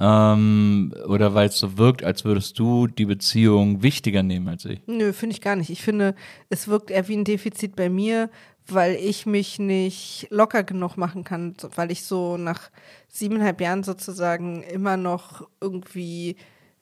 [0.01, 4.81] ähm, oder weil es so wirkt, als würdest du die Beziehung wichtiger nehmen als ich.
[4.87, 5.71] Nö, finde ich gar nicht.
[5.71, 6.15] Ich finde,
[6.49, 8.29] es wirkt eher wie ein Defizit bei mir,
[8.67, 12.71] weil ich mich nicht locker genug machen kann, weil ich so nach
[13.09, 16.37] siebeneinhalb Jahren sozusagen immer noch irgendwie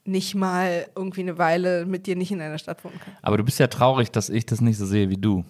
[0.04, 3.14] nicht mal irgendwie eine Weile mit dir nicht in einer Stadt wohnen kann.
[3.22, 5.44] Aber du bist ja traurig, dass ich das nicht so sehe wie du.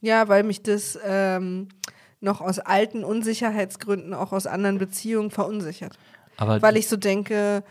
[0.00, 1.68] Ja, weil mich das ähm,
[2.20, 5.98] noch aus alten Unsicherheitsgründen, auch aus anderen Beziehungen verunsichert.
[6.40, 7.62] Aber Weil ich so denke,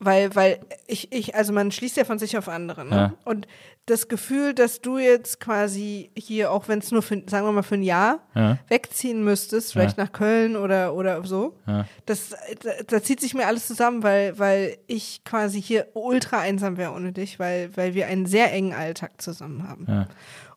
[0.00, 2.84] Weil, weil ich, ich, also man schließt ja von sich auf andere.
[2.84, 2.94] Ne?
[2.94, 3.14] Ja.
[3.24, 3.48] Und
[3.86, 7.64] das Gefühl, dass du jetzt quasi hier, auch wenn es nur für, sagen wir mal,
[7.64, 8.58] für ein Jahr Ja.
[8.68, 11.84] wegziehen müsstest, vielleicht nach Köln oder, oder so, Ja.
[12.06, 12.30] das,
[12.62, 16.92] da, da zieht sich mir alles zusammen, weil, weil ich quasi hier ultra einsam wäre
[16.92, 19.86] ohne dich, weil, weil wir einen sehr engen Alltag zusammen haben.
[19.88, 20.06] Ja.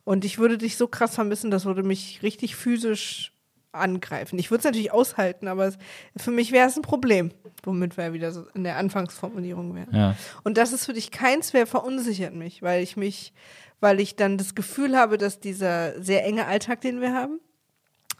[0.04, 3.31] Und ich würde dich so krass vermissen, das würde mich richtig physisch
[3.72, 4.38] angreifen.
[4.38, 5.78] Ich würde es natürlich aushalten, aber es,
[6.16, 9.94] für mich wäre es ein Problem, womit wir wieder so in der Anfangsformulierung wären.
[9.94, 10.16] Ja.
[10.44, 13.32] Und das ist für dich keins mehr, verunsichert mich, weil ich mich,
[13.80, 17.40] weil ich dann das Gefühl habe, dass dieser sehr enge Alltag, den wir haben,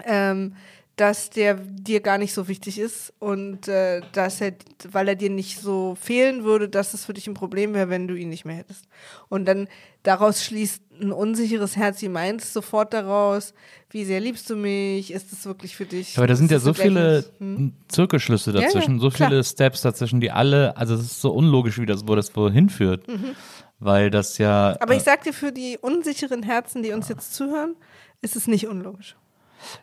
[0.05, 0.57] ähm,
[0.97, 4.53] dass der dir gar nicht so wichtig ist und äh, dass er,
[4.91, 8.07] weil er dir nicht so fehlen würde, dass es für dich ein Problem wäre, wenn
[8.09, 8.85] du ihn nicht mehr hättest.
[9.31, 9.69] Und dann
[10.03, 13.55] daraus schließt ein unsicheres Herz wie meins sofort daraus,
[13.91, 16.17] wie sehr liebst du mich, ist es wirklich für dich?
[16.19, 17.73] Aber da sind ja so viele Hm?
[17.89, 19.31] Zirkelschlüsse Ja, ja, dazwischen, so klar.
[19.31, 22.69] viele Steps dazwischen, die alle, also es ist so unlogisch, wie das, wo das wohin
[22.69, 23.07] führt.
[23.79, 24.73] Weil das ja.
[24.77, 24.83] Mhm.
[24.83, 27.77] Aber ich äh, sag dir, für die unsicheren Herzen, die uns jetzt zuhören,
[28.21, 29.17] ist es nicht unlogisch.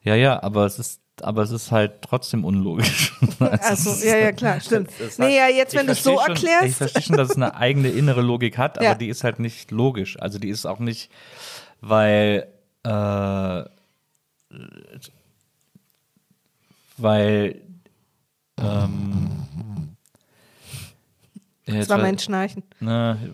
[0.04, 3.14] Ja, ja, aber es ist, aber es ist halt trotzdem unlogisch.
[3.40, 4.90] Also, ja, ja, klar, stimmt.
[4.92, 6.76] Hat- Nee, ja, jetzt, ich wenn du es so schon- Ich erklärst.
[6.78, 8.96] verstehe schon, dass es eine eigene innere Logik hat, aber Ja.
[8.96, 10.20] die ist halt nicht logisch.
[10.20, 11.10] Also die ist auch nicht,
[11.82, 12.48] weil,
[12.84, 13.64] äh,
[16.98, 17.62] weil,
[18.58, 19.30] ähm,
[21.66, 22.64] ja, Das jetzt war mein Schnarchen.
[22.80, 23.34] Ne,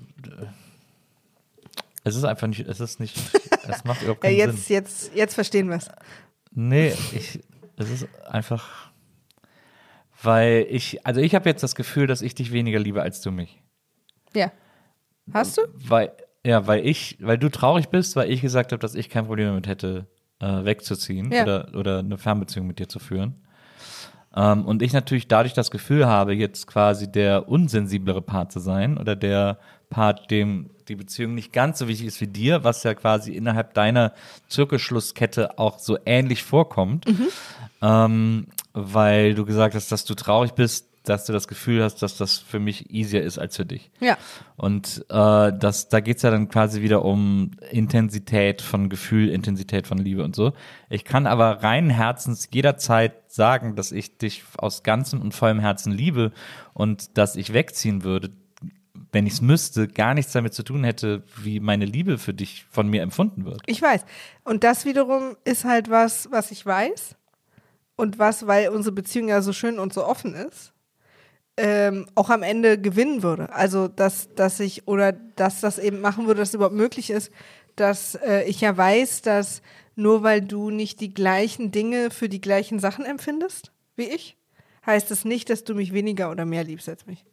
[2.04, 3.18] es ist einfach nicht, es ist nicht,
[3.68, 4.76] es macht überhaupt Ja, keinen jetzt, Sinn.
[4.76, 5.90] jetzt, jetzt verstehen wir es.
[6.56, 7.40] Nee, ich,
[7.78, 8.90] es ist einfach,
[10.24, 13.32] weil ich, also ich habe jetzt das Gefühl, dass ich dich weniger liebe als du
[13.32, 13.62] mich.
[14.34, 14.52] Ja.
[15.34, 15.62] Hast du?
[15.74, 16.12] Weil,
[16.46, 19.48] ja, weil ich, weil du traurig bist, weil ich gesagt habe, dass ich kein Problem
[19.48, 20.08] damit hätte,
[20.40, 21.44] äh, wegzuziehen Ja.
[21.44, 23.45] oder, oder eine Fernbeziehung mit dir zu führen.
[24.36, 28.98] Ähm, und ich natürlich dadurch das Gefühl habe, jetzt quasi der unsensiblere Part zu sein
[28.98, 29.60] oder der
[29.90, 33.74] Part, dem die Beziehung nicht ganz so wichtig ist wie dir, was ja quasi innerhalb
[33.74, 34.14] deiner
[34.50, 37.06] Zirkelschlusskette auch so ähnlich vorkommt,
[37.82, 42.18] ähm, weil du gesagt hast, dass du traurig bist, dass du das Gefühl hast, dass
[42.18, 43.92] das für mich easier ist als für dich.
[44.00, 44.18] Ja.
[44.58, 49.98] Und äh, das, da geht's ja dann quasi wieder um Intensität von Gefühl, Intensität von
[49.98, 50.54] Liebe und so.
[50.90, 55.92] Ich kann aber rein Herzens jederzeit sagen, dass ich dich aus ganzem und vollem Herzen
[55.92, 56.32] liebe
[56.74, 58.32] und dass ich wegziehen würde,
[59.12, 62.66] wenn ich es müsste, gar nichts damit zu tun hätte, wie meine Liebe für dich
[62.70, 63.62] von mir empfunden wird.
[63.66, 64.06] Ich weiß.
[64.44, 67.16] Und das wiederum ist halt was, was ich weiß.
[67.96, 70.74] Und was, weil unsere Beziehung ja so schön und so offen ist,
[71.58, 73.54] ähm, auch am Ende gewinnen würde.
[73.54, 77.32] Also, dass, dass ich oder dass das eben machen würde, dass es überhaupt möglich ist,
[77.76, 79.62] dass äh, ich ja weiß, dass
[79.96, 84.36] nur weil du nicht die gleichen Dinge für die gleichen Sachen empfindest wie ich,
[84.86, 87.24] heißt es nicht, dass du mich weniger oder mehr liebst als mich.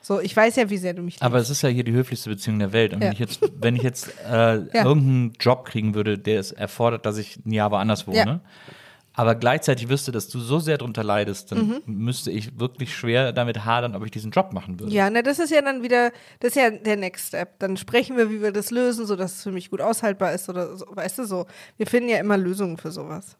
[0.00, 1.22] So, ich weiß ja, wie sehr du mich liebst.
[1.22, 2.92] Aber es ist ja hier die höflichste Beziehung der Welt.
[2.94, 3.12] Und wenn Ja.
[3.12, 4.66] ich jetzt, wenn ich jetzt äh, Ja.
[4.72, 8.40] irgendeinen Job kriegen würde, der es erfordert, dass ich ein Jahr woanders wohne, Ja.
[9.14, 11.82] Aber gleichzeitig wüsste, dass du so sehr drunter leidest, dann Mhm.
[11.86, 14.92] müsste ich wirklich schwer damit hadern, ob ich diesen Job machen würde.
[14.92, 17.58] Ja, na, das ist ja dann wieder, das ist ja der Next Step.
[17.58, 20.76] Dann sprechen wir, wie wir das lösen, sodass es für mich gut aushaltbar ist oder
[20.76, 21.46] so, weißt du so.
[21.76, 23.36] Wir finden ja immer Lösungen für sowas.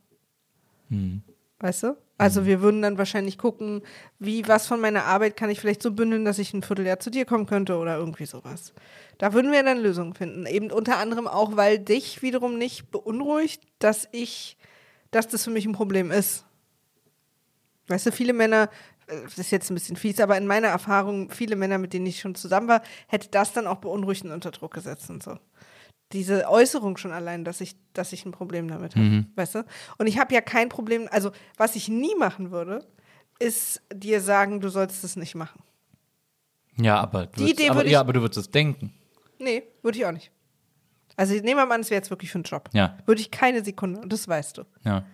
[1.61, 1.97] Weißt du?
[2.19, 3.83] Also wir würden dann wahrscheinlich gucken,
[4.19, 7.11] wie, was von meiner Arbeit kann ich vielleicht so bündeln, dass ich ein Vierteljahr zu
[7.11, 8.75] dir kommen könnte oder irgendwie sowas.
[9.19, 10.45] Da würden wir dann Lösungen finden.
[10.47, 14.57] Eben unter anderem auch, weil dich wiederum nicht beunruhigt, dass ich,
[15.13, 16.45] dass das für mich ein Problem ist.
[17.87, 18.69] Weißt du, viele Männer,
[19.07, 22.07] äh, das ist jetzt ein bisschen fies, aber in meiner Erfahrung, viele Männer, mit denen
[22.07, 25.39] ich schon zusammen war, hätte das dann auch beunruhigt und unter Druck gesetzt und so.
[26.13, 29.65] Diese Äußerung schon allein, dass ich, dass ich ein Problem damit habe, weißt du?
[29.97, 32.87] Und ich habe ja kein Problem, also was ich nie machen würde,
[33.39, 35.63] ist dir sagen, du sollst es nicht machen.
[36.77, 38.93] Ja, aber du, Die würdest, Idee aber, ja, aber du würdest es denken.
[39.39, 40.31] Nee, würde ich auch nicht.
[41.17, 42.69] Also nehmen wir mal an, es wäre jetzt wirklich für einen Job.
[42.73, 42.97] Ja.
[43.07, 44.63] Würde ich keine Sekunde, und das weißt du.
[44.85, 45.05] Ja.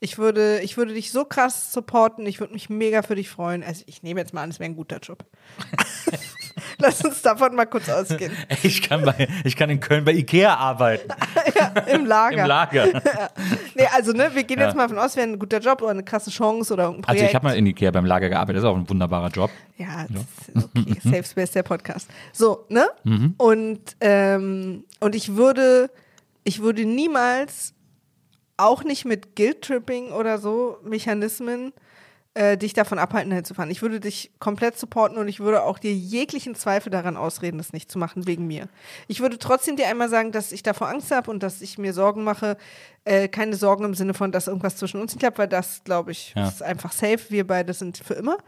[0.00, 3.62] Ich würde, ich würde dich so krass supporten, ich würde mich mega für dich freuen.
[3.62, 5.24] Also ich nehme jetzt mal an, es wäre ein guter Job.
[6.78, 8.32] Lass uns davon mal kurz ausgehen.
[8.62, 11.08] Ich kann, bei, ich kann in Köln bei Ikea arbeiten.
[11.86, 12.42] Im Lager.
[12.42, 13.02] Im Lager.
[13.74, 14.66] Nee, also ne, wir gehen Ja.
[14.66, 17.02] jetzt mal davon aus, es wäre ein guter Job oder eine krasse Chance oder irgendein
[17.02, 17.22] Projekt.
[17.22, 19.50] Also ich habe mal in Ikea beim Lager gearbeitet, das ist auch ein wunderbarer Job.
[19.76, 20.06] Ja,
[20.54, 20.96] okay.
[21.02, 22.08] Safe Space, der Podcast.
[22.32, 22.86] So, ne?
[23.38, 25.90] Und, ähm, und ich würde,
[26.44, 27.74] ich würde niemals,
[28.56, 31.72] auch nicht mit Guilt-Tripping oder so Mechanismen,
[32.36, 33.70] äh, dich davon abhalten, dahin zu fahren.
[33.70, 37.72] Ich würde dich komplett supporten und ich würde auch dir jeglichen Zweifel daran ausreden, das
[37.72, 38.68] nicht zu machen, wegen mir.
[39.06, 41.92] Ich würde trotzdem dir einmal sagen, dass ich davor Angst habe und dass ich mir
[41.92, 42.56] Sorgen mache.
[43.04, 46.10] Äh, keine Sorgen im Sinne von, dass irgendwas zwischen uns nicht klappt, weil das, glaube
[46.10, 46.48] ich, Ja.
[46.48, 47.20] ist einfach safe.
[47.28, 48.38] Wir beide sind für immer.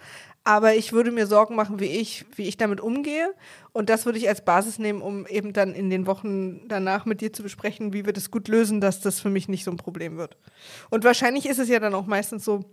[0.47, 3.35] Aber ich würde mir Sorgen machen, wie ich, wie ich damit umgehe.
[3.73, 7.21] Und das würde ich als Basis nehmen, um eben dann in den Wochen danach mit
[7.21, 9.77] dir zu besprechen, wie wir das gut lösen, dass das für mich nicht so ein
[9.77, 10.37] Problem wird.
[10.89, 12.65] Und wahrscheinlich ist es ja dann auch meistens so,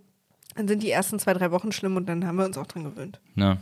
[0.53, 2.83] dann sind die ersten zwei, drei Wochen schlimm und dann haben wir uns auch dran
[2.83, 3.19] gewöhnt.
[3.35, 3.57] Ja.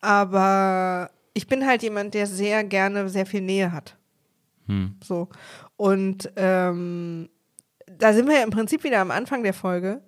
[0.00, 3.96] Aber ich bin halt jemand, der sehr gerne sehr viel Nähe hat.
[5.04, 5.28] So.
[5.76, 7.28] Und ähm,
[7.86, 10.02] da sind wir ja im Prinzip wieder am Anfang der Folge,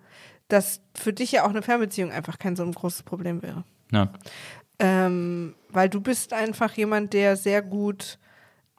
[0.53, 3.64] dass für dich ja auch eine Fernbeziehung einfach kein so ein großes Problem wäre.
[3.92, 4.12] Ja.
[4.78, 8.18] Ähm, weil du bist einfach jemand, der sehr gut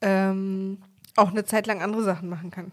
[0.02, 0.80] ähm,
[1.16, 2.72] auch eine Zeit lang andere Sachen machen kann.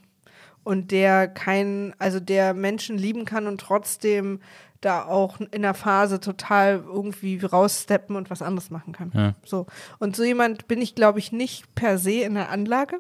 [0.65, 4.41] Und der kein, also der Menschen lieben kann und trotzdem
[4.81, 9.11] da auch in der Phase total irgendwie raussteppen und was anderes machen kann.
[9.15, 9.35] Ja.
[9.45, 9.67] So.
[9.99, 12.99] Und so jemand bin ich, glaube ich, nicht per se in der Anlage.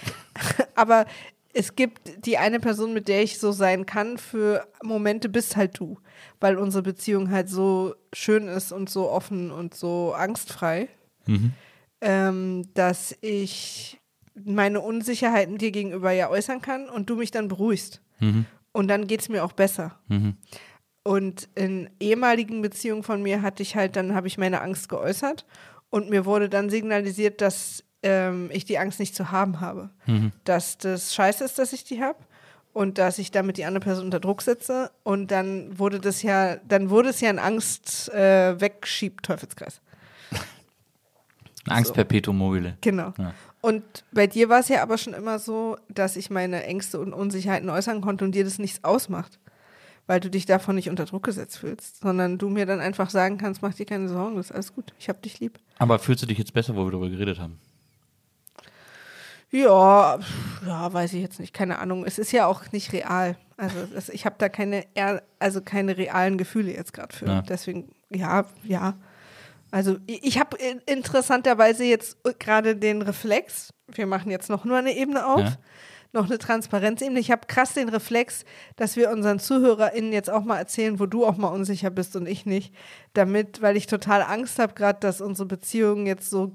[0.74, 1.06] Aber
[1.58, 5.78] es gibt die eine Person, mit der ich so sein kann für Momente, bist halt
[5.78, 5.98] du.
[6.38, 10.88] Weil unsere Beziehung halt so schön ist und so offen und so angstfrei,
[12.02, 13.98] ähm, dass ich
[14.34, 18.02] meine Unsicherheiten dir gegenüber ja äußern kann und du mich dann beruhigst.
[18.72, 19.98] Und dann geht es mir auch besser.
[21.04, 25.46] Und in ehemaligen Beziehungen von mir hatte ich halt, dann habe ich meine Angst geäußert
[25.88, 29.90] und mir wurde dann signalisiert, dass ähm, ich die Angst nicht zu haben habe.
[30.44, 32.18] Dass das scheiße ist, dass ich die habe
[32.72, 34.90] und dass ich damit die andere Person unter Druck setze.
[35.02, 39.80] Und dann wurde das ja, dann wurde es ja ein Angst äh, wegschiebt Teufelskreis.
[41.68, 42.76] Angst perpetuum mobile.
[42.80, 43.12] Genau.
[43.18, 43.34] Ja.
[43.60, 43.82] Und
[44.12, 47.68] bei dir war es ja aber schon immer so, dass ich meine Ängste und Unsicherheiten
[47.68, 49.40] äußern konnte und dir das nichts ausmacht.
[50.06, 53.38] Weil du dich davon nicht unter Druck gesetzt fühlst, sondern du mir dann einfach sagen
[53.38, 55.58] kannst, mach dir keine Sorgen, das ist alles gut, ich hab dich lieb.
[55.78, 57.58] Aber fühlst du dich jetzt besser, wo wir darüber geredet haben?
[59.50, 60.18] Ja,
[60.66, 62.04] ja, weiß ich jetzt nicht, keine Ahnung.
[62.04, 63.36] Es ist ja auch nicht real.
[63.56, 64.84] Also das, ich habe da keine,
[65.38, 67.26] also keine realen Gefühle jetzt gerade für.
[67.26, 67.42] Ja.
[67.42, 68.94] Deswegen, ja, ja.
[69.70, 73.72] Also ich, habe interessanterweise jetzt gerade den Reflex.
[73.88, 75.40] Wir machen jetzt noch nur eine Ebene auf.
[75.40, 75.56] Ja.
[76.12, 77.20] Noch eine Transparenzebene.
[77.20, 78.44] Ich habe krass den Reflex,
[78.76, 82.26] dass wir unseren ZuhörerInnen jetzt auch mal erzählen, wo du auch mal unsicher bist und
[82.26, 82.74] ich nicht.
[83.12, 86.52] Damit, weil ich total Angst habe, gerade, dass unsere Beziehung jetzt so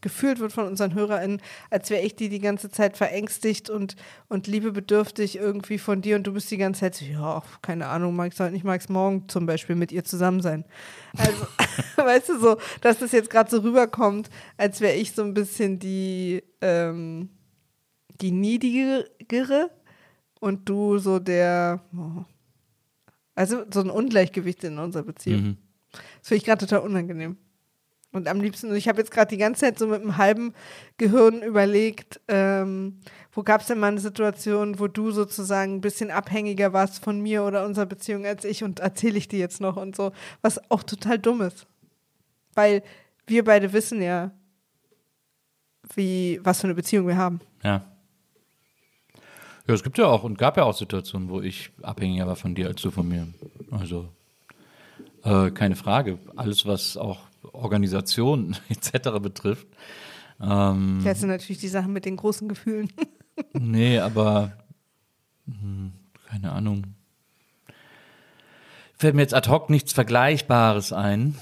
[0.00, 3.96] gefühlt wird von unseren HörerInnen, als wäre ich die die ganze Zeit verängstigt und,
[4.28, 8.16] und liebebedürftig irgendwie von dir und du bist die ganze Zeit so, ja, keine Ahnung,
[8.16, 10.64] mag ich heute nicht, mag ich morgen zum Beispiel mit ihr zusammen sein.
[11.16, 11.46] Also,
[11.96, 15.78] weißt du, so, dass das jetzt gerade so rüberkommt, als wäre ich so ein bisschen
[15.78, 17.30] die, ähm,
[18.20, 19.70] die Niedigere
[20.40, 22.24] und du so der, oh.
[23.34, 25.42] also so ein Ungleichgewicht in unserer Beziehung.
[25.42, 25.56] Mhm.
[25.92, 27.36] Das finde ich gerade total unangenehm.
[28.12, 30.52] Und am liebsten, ich habe jetzt gerade die ganze Zeit so mit einem halben
[30.98, 32.98] Gehirn überlegt, ähm,
[33.32, 37.20] wo gab es denn mal eine Situation, wo du sozusagen ein bisschen abhängiger warst von
[37.20, 40.10] mir oder unserer Beziehung als ich und erzähle ich dir jetzt noch und so,
[40.42, 41.66] was auch total dumm ist.
[42.54, 42.82] Weil
[43.28, 44.32] wir beide wissen ja,
[45.94, 47.40] wie, was für eine Beziehung wir haben.
[47.62, 47.84] Ja.
[49.68, 52.56] Ja, es gibt ja auch und gab ja auch Situationen, wo ich abhängiger war von
[52.56, 53.28] dir als du von mir.
[53.70, 54.08] Also
[55.22, 56.18] äh, keine Frage.
[56.34, 59.20] Alles, was auch Organisation etc.
[59.20, 59.66] betrifft.
[60.40, 62.92] Ähm, Das sind natürlich die Sachen mit den großen Gefühlen.
[63.52, 64.52] nee, aber
[65.46, 65.92] hm,
[66.28, 66.94] keine Ahnung.
[68.96, 71.36] Fällt mir jetzt ad hoc nichts Vergleichbares ein.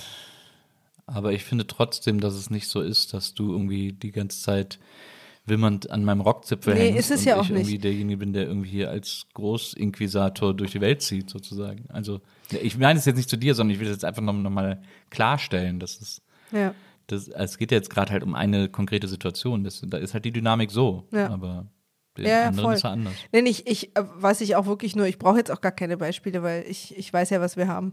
[1.06, 4.78] Aber ich finde trotzdem, dass es nicht so ist, dass du irgendwie die ganze Zeit
[5.48, 7.84] wimmernd an meinem Rockzipfel Nee, hängst ist es und ja auch ich irgendwie nicht.
[7.84, 11.84] derjenige bin, der irgendwie hier als Großinquisitor durch die Welt zieht, sozusagen.
[11.88, 12.20] Also
[12.62, 14.50] ich meine es jetzt nicht zu dir, sondern ich will es jetzt einfach nochmal noch
[14.50, 16.22] mal klarstellen, dass es
[16.52, 16.74] ja.
[17.06, 19.64] das, es geht ja jetzt gerade halt um eine konkrete Situation.
[19.64, 21.04] Das, da ist halt die Dynamik so.
[21.12, 21.28] Ja.
[21.30, 21.66] Aber
[22.16, 22.74] Ja, ja, voll.
[22.74, 23.14] ist er anders.
[23.32, 25.96] Nee, ich, ich äh, weiß ich auch wirklich nur, ich brauche jetzt auch gar keine
[25.96, 27.92] Beispiele, weil ich, ich weiß ja, was wir haben.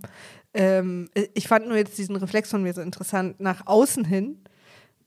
[0.54, 4.40] Ähm, ich fand nur jetzt diesen Reflex von mir so interessant, nach außen hin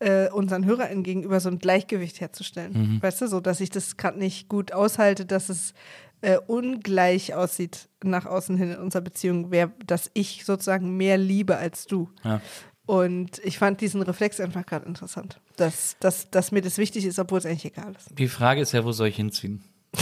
[0.01, 2.99] äh, unseren HörerInnen gegenüber so ein Gleichgewicht herzustellen.
[3.03, 5.75] Weißt du, so, dass ich das gerade nicht gut aushalte, dass es
[6.21, 11.57] äh, ungleich aussieht nach außen hin in unserer Beziehung, wer, dass ich sozusagen mehr liebe
[11.57, 12.09] als du.
[12.25, 12.41] Ja.
[12.87, 17.19] Und ich fand diesen Reflex einfach gerade interessant, dass, dass, dass mir das wichtig ist,
[17.19, 18.19] obwohl es eigentlich egal ist.
[18.19, 19.63] Die Frage ist ja, wo soll ich hinziehen?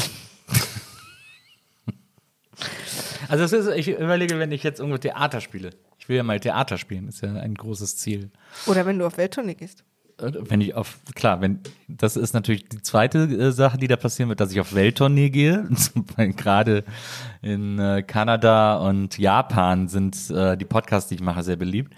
[3.29, 5.71] also es ist, ich überlege, wenn ich jetzt irgendwo Theater spiele.
[6.07, 8.31] Ich will ja mal Theater spielen, ist ja ein großes Ziel.
[8.69, 9.83] Oder wenn du auf Welttournee gehst.
[10.21, 13.97] äh, wenn ich auf, klar, wenn, das ist natürlich die zweite äh, Sache, die da
[13.97, 15.69] passieren wird, dass ich auf Welttournee gehe.
[16.17, 16.85] Gerade
[17.43, 21.93] in äh, Kanada und Japan sind die Podcasts, die ich mache, sehr beliebt.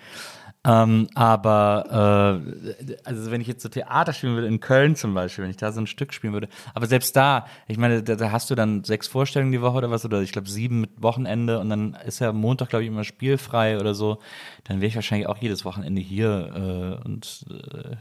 [0.68, 5.44] Ähm, aber äh, also wenn ich jetzt so Theater spielen würde, in Köln zum Beispiel,
[5.44, 8.32] wenn ich da so ein Stück spielen würde, aber selbst da, ich meine, da, da
[8.32, 11.58] hast du dann sechs Vorstellungen die Woche oder was, oder ich glaube sieben mit Wochenende
[11.58, 14.18] und dann ist ja Montag, glaube ich, immer spielfrei oder so,
[14.64, 17.96] dann wäre ich wahrscheinlich auch jedes Wochenende hier äh, und äh,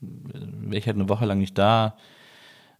[0.00, 1.94] wäre ich halt eine Woche lang nicht da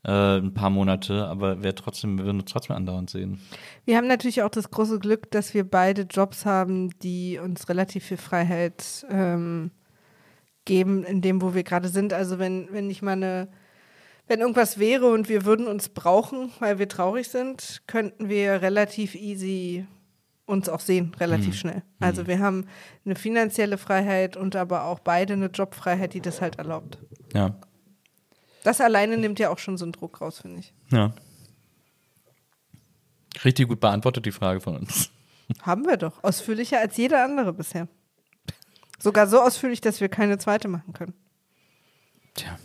[0.08, 3.40] äh, ein paar Monate, aber wäre trotzdem, wir würden uns trotzdem andauernd sehen.
[3.84, 8.04] Wir haben natürlich auch das große Glück, dass wir beide Jobs haben, die uns relativ
[8.04, 9.70] viel Freiheit ähm,
[10.64, 12.14] geben, in dem, wo wir gerade sind.
[12.14, 13.48] Also wenn, wenn ich mal eine,
[14.26, 19.14] wenn irgendwas wäre und wir würden uns brauchen, weil wir traurig sind, könnten wir relativ
[19.14, 19.86] easy
[20.46, 21.82] uns auch sehen, relativ schnell.
[22.00, 22.64] Also wir haben
[23.04, 26.98] eine finanzielle Freiheit und aber auch beide eine Jobfreiheit, die das halt erlaubt.
[27.34, 27.60] Ja.
[28.68, 30.74] Das alleine nimmt ja auch schon so einen Druck raus, finde ich.
[30.90, 31.14] Ja.
[33.42, 35.10] Richtig gut beantwortet die Frage von uns.
[35.62, 36.22] Haben wir doch.
[36.22, 37.88] Ausführlicher als jeder andere bisher.
[38.98, 41.14] Sogar so ausführlich, dass wir keine zweite machen können.
[42.34, 42.58] Tja.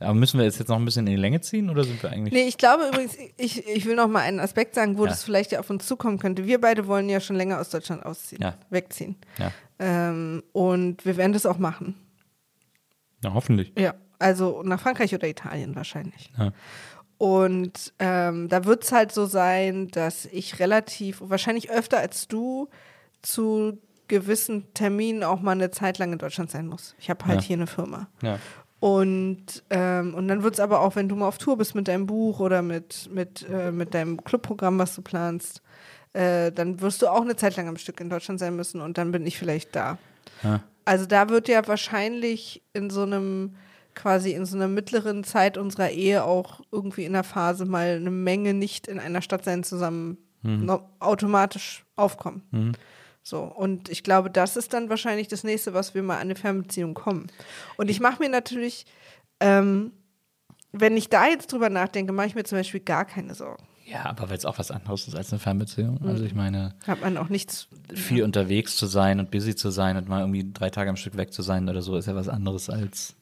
[0.00, 2.10] Aber müssen wir es jetzt noch ein bisschen in die Länge ziehen oder sind wir
[2.10, 2.32] eigentlich.
[2.34, 5.10] Nee, ich glaube übrigens, ich, ich will noch mal einen Aspekt sagen, wo Ja.
[5.10, 6.44] das vielleicht ja auf uns zukommen könnte.
[6.44, 8.58] Wir beide wollen ja schon länger aus Deutschland ausziehen, Ja.
[8.68, 9.14] wegziehen.
[9.38, 9.52] Ja.
[9.78, 11.94] Ähm, und wir werden das auch machen.
[13.22, 13.72] Ja, hoffentlich.
[13.78, 16.30] Ja, also nach Frankreich oder Italien wahrscheinlich.
[16.38, 16.52] Ja.
[17.18, 22.68] Und ähm, da wird es halt so sein, dass ich relativ, wahrscheinlich öfter als du,
[23.22, 26.96] zu gewissen Terminen auch mal eine Zeit lang in Deutschland sein muss.
[26.98, 27.46] Ich habe halt Ja.
[27.46, 28.08] hier eine Firma.
[28.22, 28.38] Ja.
[28.80, 31.86] Und, ähm, und dann wird es aber auch, wenn du mal auf Tour bist mit
[31.86, 35.62] deinem Buch oder mit, mit, äh, mit deinem Clubprogramm, was du planst,
[36.14, 38.98] äh, dann wirst du auch eine Zeit lang am Stück in Deutschland sein müssen und
[38.98, 39.98] dann bin ich vielleicht da.
[40.42, 40.60] Ja.
[40.84, 43.54] Also da wird ja wahrscheinlich in so einem,
[43.94, 48.10] quasi in so einer mittleren Zeit unserer Ehe auch irgendwie in der Phase mal eine
[48.10, 52.42] Menge nicht in einer Stadt sein zusammen no automatisch aufkommen.
[53.22, 56.34] So, und ich glaube, das ist dann wahrscheinlich das nächste, was wir mal an eine
[56.34, 57.28] Fernbeziehung kommen.
[57.76, 58.84] Und ich mache mir natürlich,
[59.38, 59.92] ähm,
[60.72, 63.62] wenn ich da jetzt drüber nachdenke, mache ich mir zum Beispiel gar keine Sorgen.
[63.92, 66.00] Ja, aber weil es auch was anderes ist als eine Fernbeziehung.
[66.06, 67.68] Also ich meine, Hat man auch nichts.
[67.94, 71.16] viel unterwegs zu sein und busy zu sein und mal irgendwie drei Tage am Stück
[71.16, 73.14] weg zu sein oder so, ist ja was anderes als,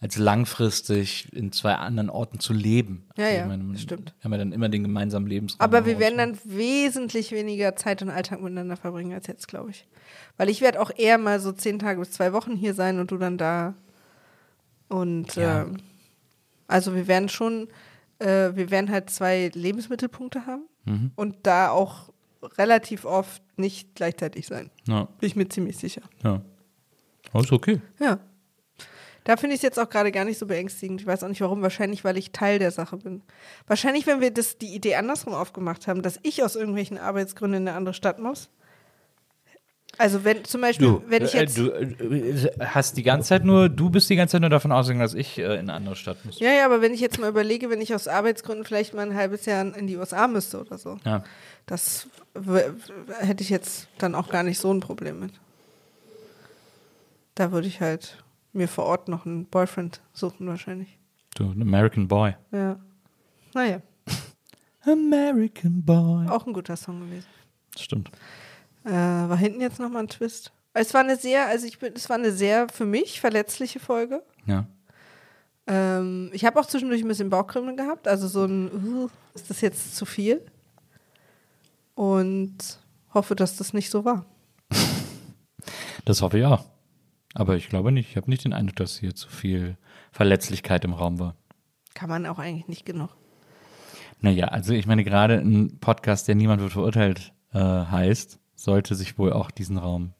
[0.00, 3.04] als langfristig in zwei anderen Orten zu leben.
[3.16, 4.14] Ja, Also ja, meine, stimmt.
[4.18, 5.60] Wir haben ja dann immer den gemeinsamen Lebensraum.
[5.60, 6.38] Aber wir werden Haus.
[6.42, 9.86] dann wesentlich weniger Zeit und Alltag miteinander verbringen als jetzt, glaube ich.
[10.36, 13.10] Weil ich werde auch eher mal so zehn Tage bis zwei Wochen hier sein und
[13.10, 13.74] du dann da.
[14.88, 15.62] Und Ja.
[15.62, 15.76] ähm,
[16.66, 17.68] also wir werden schon,
[18.18, 21.10] äh, wir werden halt zwei Lebensmittelpunkte haben Mhm.
[21.16, 22.10] und da auch
[22.56, 24.70] relativ oft nicht gleichzeitig sein.
[24.86, 26.02] Ja, Bin ich mir ziemlich sicher.
[26.24, 26.40] ja.
[27.34, 27.80] Oh, ist okay.
[28.00, 28.20] Ja.
[29.24, 31.02] Da finde ich es jetzt auch gerade gar nicht so beängstigend.
[31.02, 31.60] Ich weiß auch nicht warum.
[31.60, 33.20] Wahrscheinlich, weil ich Teil der Sache bin.
[33.66, 37.68] Wahrscheinlich, wenn wir das, die Idee andersrum aufgemacht haben, dass ich aus irgendwelchen Arbeitsgründen in
[37.68, 38.48] eine andere Stadt muss.
[39.98, 41.58] Also wenn zum Beispiel, Du, wenn ich äh, jetzt.
[41.58, 45.00] du äh, hast die ganze Zeit nur, du bist die ganze Zeit nur davon ausgegangen,
[45.02, 46.38] dass ich äh, in eine andere Stadt muss.
[46.38, 49.14] ja, ja, aber wenn ich jetzt mal überlege, wenn ich aus Arbeitsgründen vielleicht mal ein
[49.16, 51.24] halbes Jahr in die USA müsste oder so, Ja.
[51.66, 52.06] das
[53.20, 55.32] hätte ich jetzt dann auch gar nicht so ein Problem mit.
[57.34, 58.22] Da würde ich halt
[58.52, 60.96] mir vor Ort noch einen Boyfriend suchen wahrscheinlich.
[61.34, 62.34] Du, ein American Boy.
[62.52, 62.78] Ja.
[63.54, 63.80] Naja,
[64.84, 66.28] American Boy.
[66.28, 67.26] auch ein guter Song gewesen.
[67.76, 68.10] Stimmt.
[68.88, 70.50] Äh, war hinten jetzt nochmal ein Twist.
[70.72, 74.22] Es war eine sehr, also ich bin, es war eine sehr für mich verletzliche Folge.
[74.46, 74.64] Ja.
[75.66, 79.60] Ähm, ich habe auch zwischendurch ein bisschen Bauchkribbeln gehabt, also so ein, uh, ist das
[79.60, 80.40] jetzt zu viel?
[81.94, 82.56] Und
[83.12, 84.24] hoffe, dass das nicht so war.
[86.04, 86.64] Das hoffe ich auch.
[87.34, 88.08] Aber ich glaube nicht.
[88.08, 89.76] Ich habe nicht den Eindruck, dass hier zu viel
[90.10, 91.34] Verletzlichkeit im Raum war.
[91.92, 93.10] Kann man auch eigentlich nicht genug.
[94.22, 99.18] Naja, also ich meine, gerade ein Podcast, der niemand wird verurteilt äh, heißt, sollte sich
[99.18, 100.12] wohl auch diesen Raum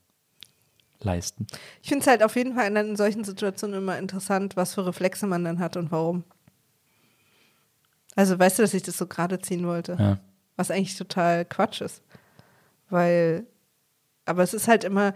[1.01, 1.47] leisten.
[1.83, 5.27] Ich finde es halt auf jeden Fall in solchen Situationen immer interessant, was für Reflexe
[5.27, 6.25] man dann hat und warum.
[8.15, 9.97] Also weißt du, dass ich das so gerade ziehen wollte?
[9.99, 10.19] Ja.
[10.57, 12.03] Was eigentlich total Quatsch ist.
[12.91, 13.47] Weil,
[14.25, 15.15] aber es ist halt immer,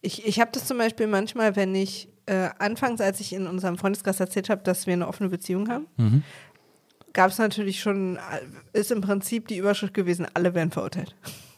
[0.00, 3.76] ich, ich habe das zum Beispiel manchmal, wenn ich, äh, anfangs, als ich in unserem
[3.78, 6.22] Freundeskreis erzählt habe, dass wir eine offene Beziehung haben, Mhm.
[7.12, 8.18] gab es natürlich schon,
[8.72, 11.16] ist im Prinzip die Überschrift gewesen, alle werden verurteilt.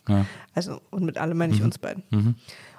[0.08, 0.26] Ja.
[0.54, 2.02] Also, und mit alle meine ich uns beiden.
[2.10, 2.34] Mhm.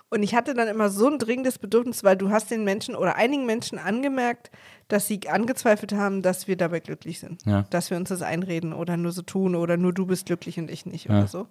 [0.10, 3.16] Und ich hatte dann immer so ein dringendes Bedürfnis, weil du hast den Menschen oder
[3.16, 4.52] einigen Menschen angemerkt,
[4.88, 7.44] dass sie angezweifelt haben, dass wir dabei glücklich sind.
[7.46, 7.64] Ja.
[7.72, 10.70] Dass wir uns das einreden oder nur so tun oder nur du bist glücklich und
[10.70, 11.18] ich nicht Ja.
[11.18, 11.48] oder so.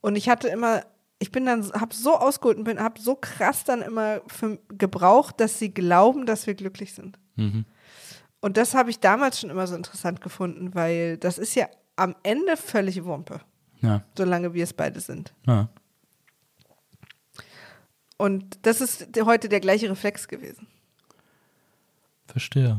[0.00, 0.80] Und ich hatte immer,
[1.18, 5.38] ich bin dann, hab so ausgeholt und bin, hab so krass dann immer für, gebraucht,
[5.38, 7.18] dass sie glauben, dass wir glücklich sind.
[8.40, 12.14] Und das habe ich damals schon immer so interessant gefunden, weil das ist ja am
[12.22, 13.40] Ende völlig Wumpe,
[13.82, 14.02] Ja.
[14.16, 15.32] solange wir es beide sind.
[15.46, 15.68] ja.
[18.18, 20.68] Und das ist heute der gleiche Reflex gewesen.
[22.28, 22.78] Verstehe.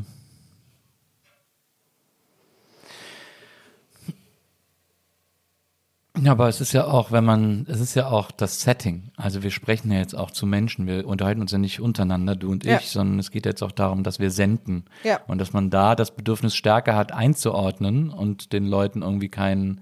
[6.22, 9.12] Ja, aber es ist ja auch, wenn man, es ist ja auch das Setting.
[9.18, 10.86] Also wir sprechen ja jetzt auch zu Menschen.
[10.86, 12.78] Wir unterhalten uns ja nicht untereinander, du und Ja.
[12.78, 14.86] ich, sondern es geht jetzt auch darum, dass wir senden.
[15.04, 15.20] Ja.
[15.26, 19.82] Und dass man da das Bedürfnis stärker hat, einzuordnen und den Leuten irgendwie keinen,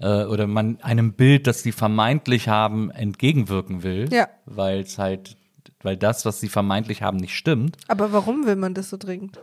[0.00, 4.08] äh, oder man einem Bild, das sie vermeintlich haben, entgegenwirken will.
[4.12, 4.28] Ja.
[4.46, 5.36] Weil es halt,
[5.82, 7.76] weil das, was sie vermeintlich haben, nicht stimmt.
[7.88, 9.40] Aber warum will man das so dringend?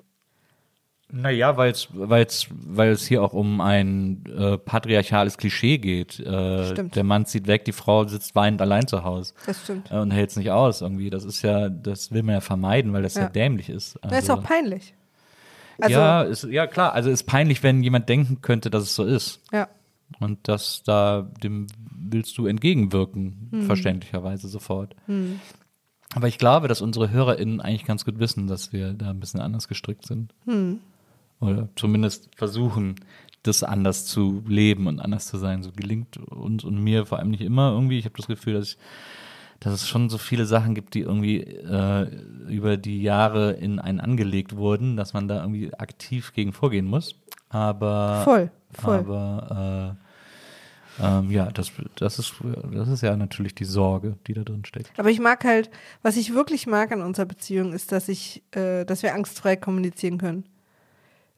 [1.12, 6.20] Naja, weil's, weil's, weil es hier auch um ein äh, patriarchales Klischee geht.
[6.20, 6.96] Äh, Stimmt.
[6.96, 9.34] Der Mann zieht weg, die Frau sitzt weinend allein zu Hause.
[9.46, 9.92] Das stimmt.
[9.92, 11.12] Äh, und hält es nicht aus irgendwie.
[11.12, 13.30] Das ist ja, das will man ja vermeiden, weil das ja, Ja.
[13.30, 14.00] dämlich ist.
[14.02, 14.96] Das ist auch peinlich.
[15.80, 16.94] Also, ja, ist, ja, klar.
[16.94, 19.42] Also ist peinlich, wenn jemand denken könnte, dass es so ist.
[19.54, 19.68] ja.
[20.20, 23.62] Und das da, dem willst du entgegenwirken, Hm.
[23.64, 24.96] verständlicherweise sofort.
[26.14, 29.42] Aber ich glaube, dass unsere HörerInnen eigentlich ganz gut wissen, dass wir da ein bisschen
[29.42, 30.34] anders gestrickt sind.
[30.46, 30.80] Hm.
[31.42, 32.96] Oder zumindest versuchen,
[33.44, 35.62] das anders zu leben und anders zu sein.
[35.64, 38.00] So gelingt uns und mir vor allem nicht immer irgendwie.
[38.00, 38.78] Ich habe das Gefühl, dass ich
[39.60, 42.08] dass es schon so viele Sachen gibt, die irgendwie äh,
[42.48, 47.16] über die Jahre in einen angelegt wurden, dass man da irgendwie aktiv gegen vorgehen muss.
[47.50, 49.00] Aber Voll, voll.
[49.00, 50.06] aber äh,
[51.00, 52.36] ähm, ja, das, das ist
[52.72, 54.98] das ist ja natürlich die Sorge, die da drin steckt.
[54.98, 55.70] Aber ich mag halt,
[56.02, 60.18] was ich wirklich mag an unserer Beziehung, ist, dass ich, äh, dass wir angstfrei kommunizieren
[60.18, 60.46] können.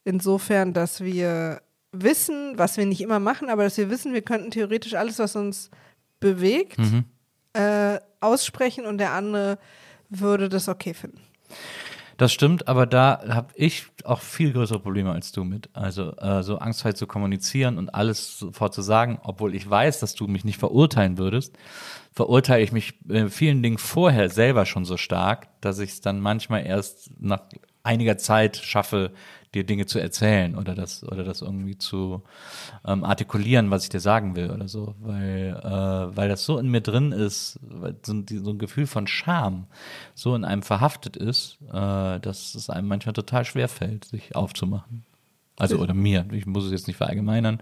[0.03, 1.61] Insofern, dass wir
[1.91, 5.35] wissen, was wir nicht immer machen, aber dass wir wissen, wir könnten theoretisch alles, was
[5.35, 5.69] uns
[6.19, 6.77] bewegt,
[7.57, 9.57] äh, aussprechen und der andere
[10.09, 11.21] würde das okay finden.
[12.17, 15.69] Das stimmt, aber da habe ich auch viel größere Probleme als du mit.
[15.73, 20.15] Also äh, so angstfrei zu kommunizieren und alles sofort zu sagen, obwohl ich weiß, dass
[20.15, 21.55] du mich nicht verurteilen würdest,
[22.13, 26.19] verurteile ich mich in vielen Dingen vorher selber schon so stark, dass ich es dann
[26.19, 27.43] manchmal erst nach
[27.83, 29.11] einiger Zeit schaffe,
[29.53, 32.21] dir Dinge zu erzählen oder das oder das irgendwie zu
[32.85, 36.69] ähm, artikulieren, was ich dir sagen will oder so, weil äh, weil das so in
[36.69, 39.67] mir drin ist, weil so, ein- so ein Gefühl von Scham
[40.15, 45.03] so in einem verhaftet ist, äh, dass es einem manchmal total schwer fällt, sich aufzumachen.
[45.59, 47.61] Also oder mir, ich muss es jetzt nicht verallgemeinern.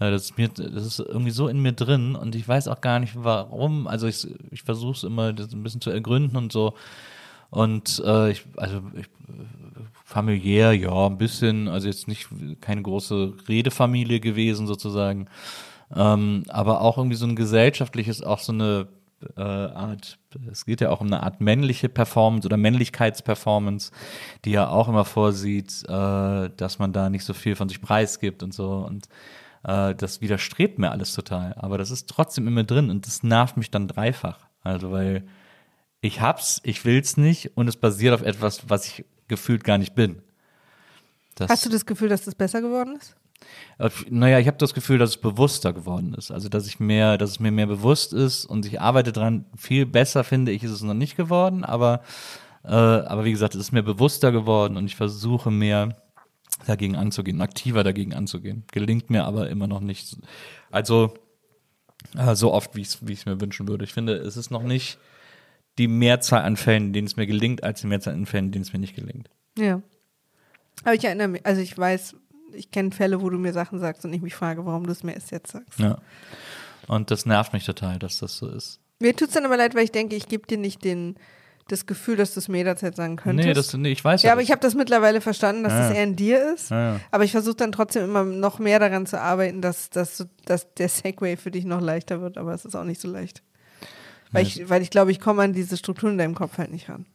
[0.00, 2.80] Äh, Das ist, mir, das ist irgendwie so in mir drin und ich weiß auch
[2.80, 3.86] gar nicht warum.
[3.86, 6.74] Also ich, ich versuche es immer das ein bisschen zu ergründen und so.
[7.50, 9.06] Und äh, ich, also ich,
[10.08, 12.28] familiär, ja, ein bisschen, also jetzt nicht
[12.62, 15.28] keine große Redefamilie gewesen sozusagen.
[15.94, 18.88] Ähm, aber auch irgendwie so ein gesellschaftliches, auch so eine
[19.36, 20.18] äh, Art,
[20.50, 23.92] es geht ja auch um eine Art männliche Performance oder Männlichkeitsperformance,
[24.46, 28.42] die ja auch immer vorsieht, äh, dass man da nicht so viel von sich preisgibt
[28.42, 28.76] und so.
[28.76, 29.08] Und
[29.64, 31.52] äh, das widerstrebt mir alles total.
[31.58, 34.38] Aber das ist trotzdem immer drin und das nervt mich dann dreifach.
[34.62, 35.26] Also weil
[36.00, 39.94] ich hab's, ich will's nicht und es basiert auf etwas, was ich gefühlt gar nicht
[39.94, 40.22] bin.
[41.34, 43.14] Das, Hast du das Gefühl, dass das besser geworden ist?
[44.10, 46.32] Naja, ich habe das Gefühl, dass es bewusster geworden ist.
[46.32, 49.44] Also dass ich mehr, dass es mir mehr bewusst ist und ich arbeite dran.
[49.56, 52.02] Viel besser finde ich, ist es noch nicht geworden, aber
[52.64, 55.96] äh, aber wie gesagt, es ist mir bewusster geworden und ich versuche mehr
[56.66, 58.64] dagegen anzugehen, aktiver dagegen anzugehen.
[58.72, 60.16] Gelingt mir aber immer noch nicht.
[60.70, 61.14] Also
[62.16, 63.84] äh, so oft, wie ich es mir wünschen würde.
[63.84, 64.98] Ich finde, es ist noch nicht
[65.78, 68.52] die Mehrzahl an Fällen, in denen es mir gelingt, als die Mehrzahl an Fällen, in
[68.52, 69.30] denen es mir nicht gelingt.
[69.56, 69.80] Ja.
[70.84, 72.14] Aber ich erinnere mich, also ich weiß,
[72.52, 75.02] ich kenne Fälle, wo du mir Sachen sagst und ich mich frage, warum du es
[75.02, 75.78] mir erst jetzt sagst.
[75.78, 75.98] Ja.
[76.86, 78.80] Und das nervt mich total, dass das so ist.
[79.00, 81.16] Mir tut es dann aber leid, weil ich denke, ich gebe dir nicht den,
[81.68, 83.46] das Gefühl, dass du es mir jederzeit sagen könntest.
[83.46, 84.46] Nee, das, nee, ich weiß ja, aber das.
[84.48, 85.88] ich habe das mittlerweile verstanden, dass Ja.
[85.88, 86.70] das eher in dir ist.
[86.70, 87.00] Ja, ja.
[87.10, 90.88] Aber ich versuche dann trotzdem immer noch mehr daran zu arbeiten, dass, dass, dass der
[90.88, 92.38] Segway für dich noch leichter wird.
[92.38, 93.42] Aber es ist auch nicht so leicht.
[94.32, 96.88] Weil, ich, weil ich glaube, ich komme an diese Strukturen in deinem Kopf halt nicht
[96.88, 97.06] ran.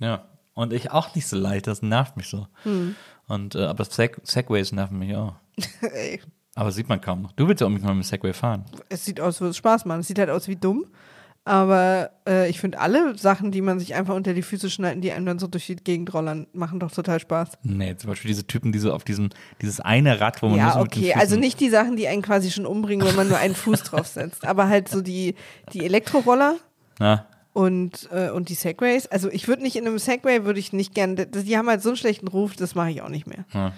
[0.00, 0.24] Ja.
[0.54, 2.46] Und ich auch nicht so leicht, das nervt mich so.
[2.62, 2.94] Hm.
[3.26, 5.34] Und äh, aber Seg Segways nerven mich auch.
[5.80, 6.20] Ey,
[6.54, 7.32] Aber sieht man kaum noch.
[7.32, 8.64] Du willst ja auch nicht mal mit dem Segway fahren.
[8.88, 10.00] es sieht aus, wie es Spaß macht.
[10.00, 10.86] Es sieht halt aus wie dumm.
[11.46, 15.12] Aber äh, ich finde alle Sachen, die man sich einfach unter die Füße schneiden, die
[15.12, 17.50] einem dann so durch die Gegend rollern, machen doch total Spaß.
[17.62, 19.28] Nee, zum Beispiel diese Typen, die so auf diesem,
[19.60, 21.14] dieses eine Rad, wo man nur Ja, so mit den okay.
[21.14, 24.46] Also nicht die Sachen, die einen quasi schon umbringen, wenn man nur einen Fuß draufsetzt.
[24.46, 25.34] Aber halt so die,
[25.74, 26.56] die Elektroroller
[26.98, 29.06] Na, und, äh, und die Segways.
[29.06, 31.90] Also ich würde nicht in einem Segway, würde ich nicht gern, die haben halt so
[31.90, 33.44] einen schlechten Ruf, das mache ich auch nicht mehr.
[33.52, 33.72] Ja.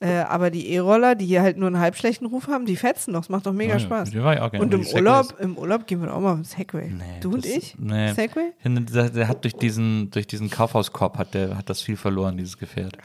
[0.00, 3.20] Äh, aber die E-Roller, die hier halt nur einen halbschlechten Ruf haben, die fetzen doch.
[3.22, 4.10] Das macht doch mega ja, Spaß.
[4.10, 4.64] die war ich auch gerne.
[4.64, 6.88] Und im Urlaub, im Urlaub gehen wir doch auch mal mit Segway.
[6.90, 7.76] Nee, du und das- ich?
[7.78, 8.12] Nee.
[8.12, 8.52] Segway?
[8.56, 11.96] Ich finde, Der, der hat durch diesen, durch diesen Kaufhauskorb hat der hat das viel
[11.96, 12.96] verloren, dieses Gefährt.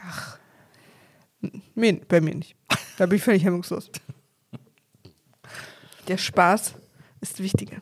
[1.74, 2.54] Mir, bei mir nicht.
[2.96, 3.90] Da bin ich völlig hemmungslos.
[6.06, 6.74] Der Spaß
[7.20, 7.78] ist wichtiger.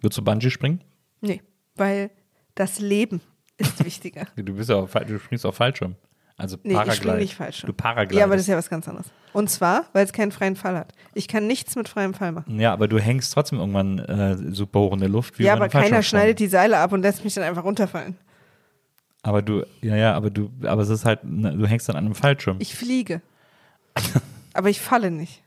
[0.00, 0.82] Würdest du Bungee springen?
[1.22, 1.40] Nee,
[1.76, 2.10] weil
[2.54, 3.20] das Leben
[3.56, 4.26] ist wichtiger.
[4.36, 5.94] Du bist ja auf, du springst auf Fallschirm.
[6.36, 6.96] Also Nee, ich Paraglide.
[6.96, 7.62] springe nicht falsch.
[7.62, 8.18] Du Paraglidest.
[8.18, 9.06] Ja, aber das ist ja was ganz anderes.
[9.32, 10.92] Und zwar, weil es keinen freien Fall hat.
[11.14, 12.58] Ich kann nichts mit freiem Fall machen.
[12.58, 15.38] Ja, aber du hängst trotzdem irgendwann äh, super hoch in der Luft.
[15.38, 18.16] Ja, aber keiner schneidet die Seile ab und lässt mich dann einfach runterfallen.
[19.22, 22.04] Aber du, ja, ja, aber du, aber es ist halt, ne, du hängst dann an
[22.04, 22.56] einem Fallschirm.
[22.60, 23.22] Ich fliege.
[24.52, 25.42] aber ich falle nicht.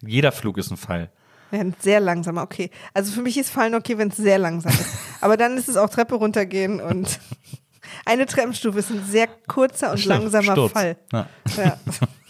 [0.00, 1.10] Jeder Flug ist ein Fall.
[1.50, 2.70] Ja, ein sehr langsamer, okay.
[2.94, 4.98] Also für mich ist Fallen okay, wenn es sehr langsam ist.
[5.20, 7.18] Aber dann ist es auch Treppe runtergehen und
[8.04, 10.72] eine Treppenstufe ist ein sehr kurzer und Stimmt, langsamer Sturz.
[10.72, 10.96] Fall.
[11.12, 11.28] Ja.
[11.56, 11.78] Ja.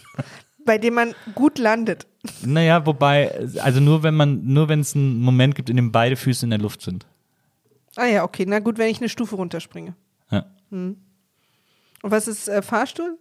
[0.65, 2.05] Bei dem man gut landet.
[2.41, 6.15] Naja, wobei, also nur wenn man, nur wenn es einen Moment gibt, in dem beide
[6.15, 7.07] Füße in der Luft sind.
[7.95, 8.45] Ah ja, okay.
[8.47, 9.95] Na gut, wenn ich eine Stufe runterspringe.
[10.29, 10.45] Ja.
[10.69, 10.97] Und
[12.01, 13.17] was ist äh, Fahrstuhl?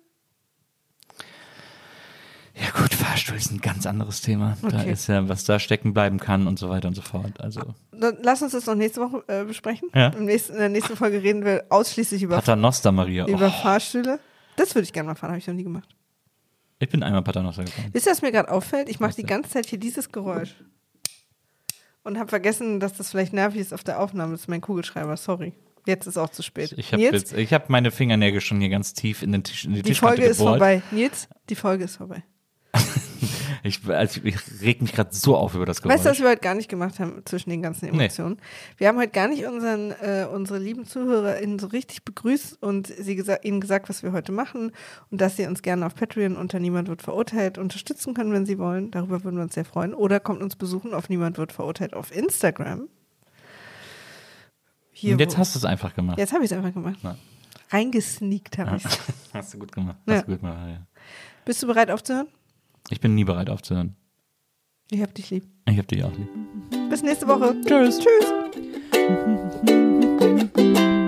[2.61, 4.57] Ja gut, Fahrstuhl ist ein ganz anderes Thema.
[4.63, 4.93] Da Okay.
[4.93, 7.41] ist ja, was da stecken bleiben kann und so weiter und so fort.
[7.41, 7.61] Also
[7.93, 9.89] Dann lass uns das noch nächste Woche äh, besprechen.
[9.95, 10.09] Ja.
[10.09, 13.27] Im nächsten, in der nächsten Folge reden wir ausschließlich über, Paternoster, Maria.
[13.29, 14.19] über Oh, Fahrstühle.
[14.57, 15.89] Das würde ich gerne mal fahren, habe ich noch nie gemacht.
[16.81, 17.91] ich bin einmal Paternoster gefahren.
[17.93, 18.89] Wisst ihr, was mir gerade auffällt?
[18.89, 20.55] Ich mache die ganze Zeit hier dieses Geräusch.
[22.03, 24.33] Und habe vergessen, dass das vielleicht nervig ist auf der Aufnahme.
[24.33, 25.53] Das ist mein Kugelschreiber, sorry.
[25.87, 26.75] Jetzt ist auch zu spät.
[26.77, 27.03] Ich habe
[27.55, 30.39] habe meine Fingernägel schon hier ganz tief in den Tisch, in die, die Folge ist
[30.39, 30.83] vorbei.
[30.91, 32.25] Nils, die Folge ist vorbei.
[33.64, 35.97] Ich, also ich reg mich gerade so auf über das Geräusch.
[35.97, 38.05] Weißt du, was wir heute gar nicht gemacht haben zwischen den ganzen Nee.
[38.05, 38.39] Emotionen?
[38.76, 43.16] Wir haben heute gar nicht unseren, äh, unsere lieben ZuhörerInnen so richtig begrüßt und sie
[43.16, 44.70] gesa ihnen gesagt, was wir heute machen
[45.11, 48.59] und dass sie uns gerne auf Patreon unter Niemand wird verurteilt unterstützen können, wenn sie
[48.59, 48.93] wollen.
[48.93, 49.93] Darüber würden wir uns sehr freuen.
[49.93, 52.89] Oder kommt uns besuchen auf Niemand wird verurteilt auf Instagram.
[54.93, 56.16] Hier, und jetzt wo- hast du es einfach gemacht.
[56.18, 56.99] Jetzt habe ich es einfach gemacht.
[57.03, 57.16] Ja.
[57.70, 58.85] Reingesneakt habe ich
[59.35, 59.97] Hast du gut gemacht.
[60.07, 60.14] Ja.
[60.14, 60.87] Hast du gut gemacht ja.
[61.45, 62.29] Bist du bereit aufzuhören?
[62.91, 63.97] Ich bin nie bereit aufzuhören.
[64.91, 65.45] Ich hab dich lieb.
[65.68, 66.28] Ich hab dich auch lieb.
[66.89, 67.55] Bis nächste Woche.
[67.66, 67.99] Tschüss.
[67.99, 68.32] Tschüss.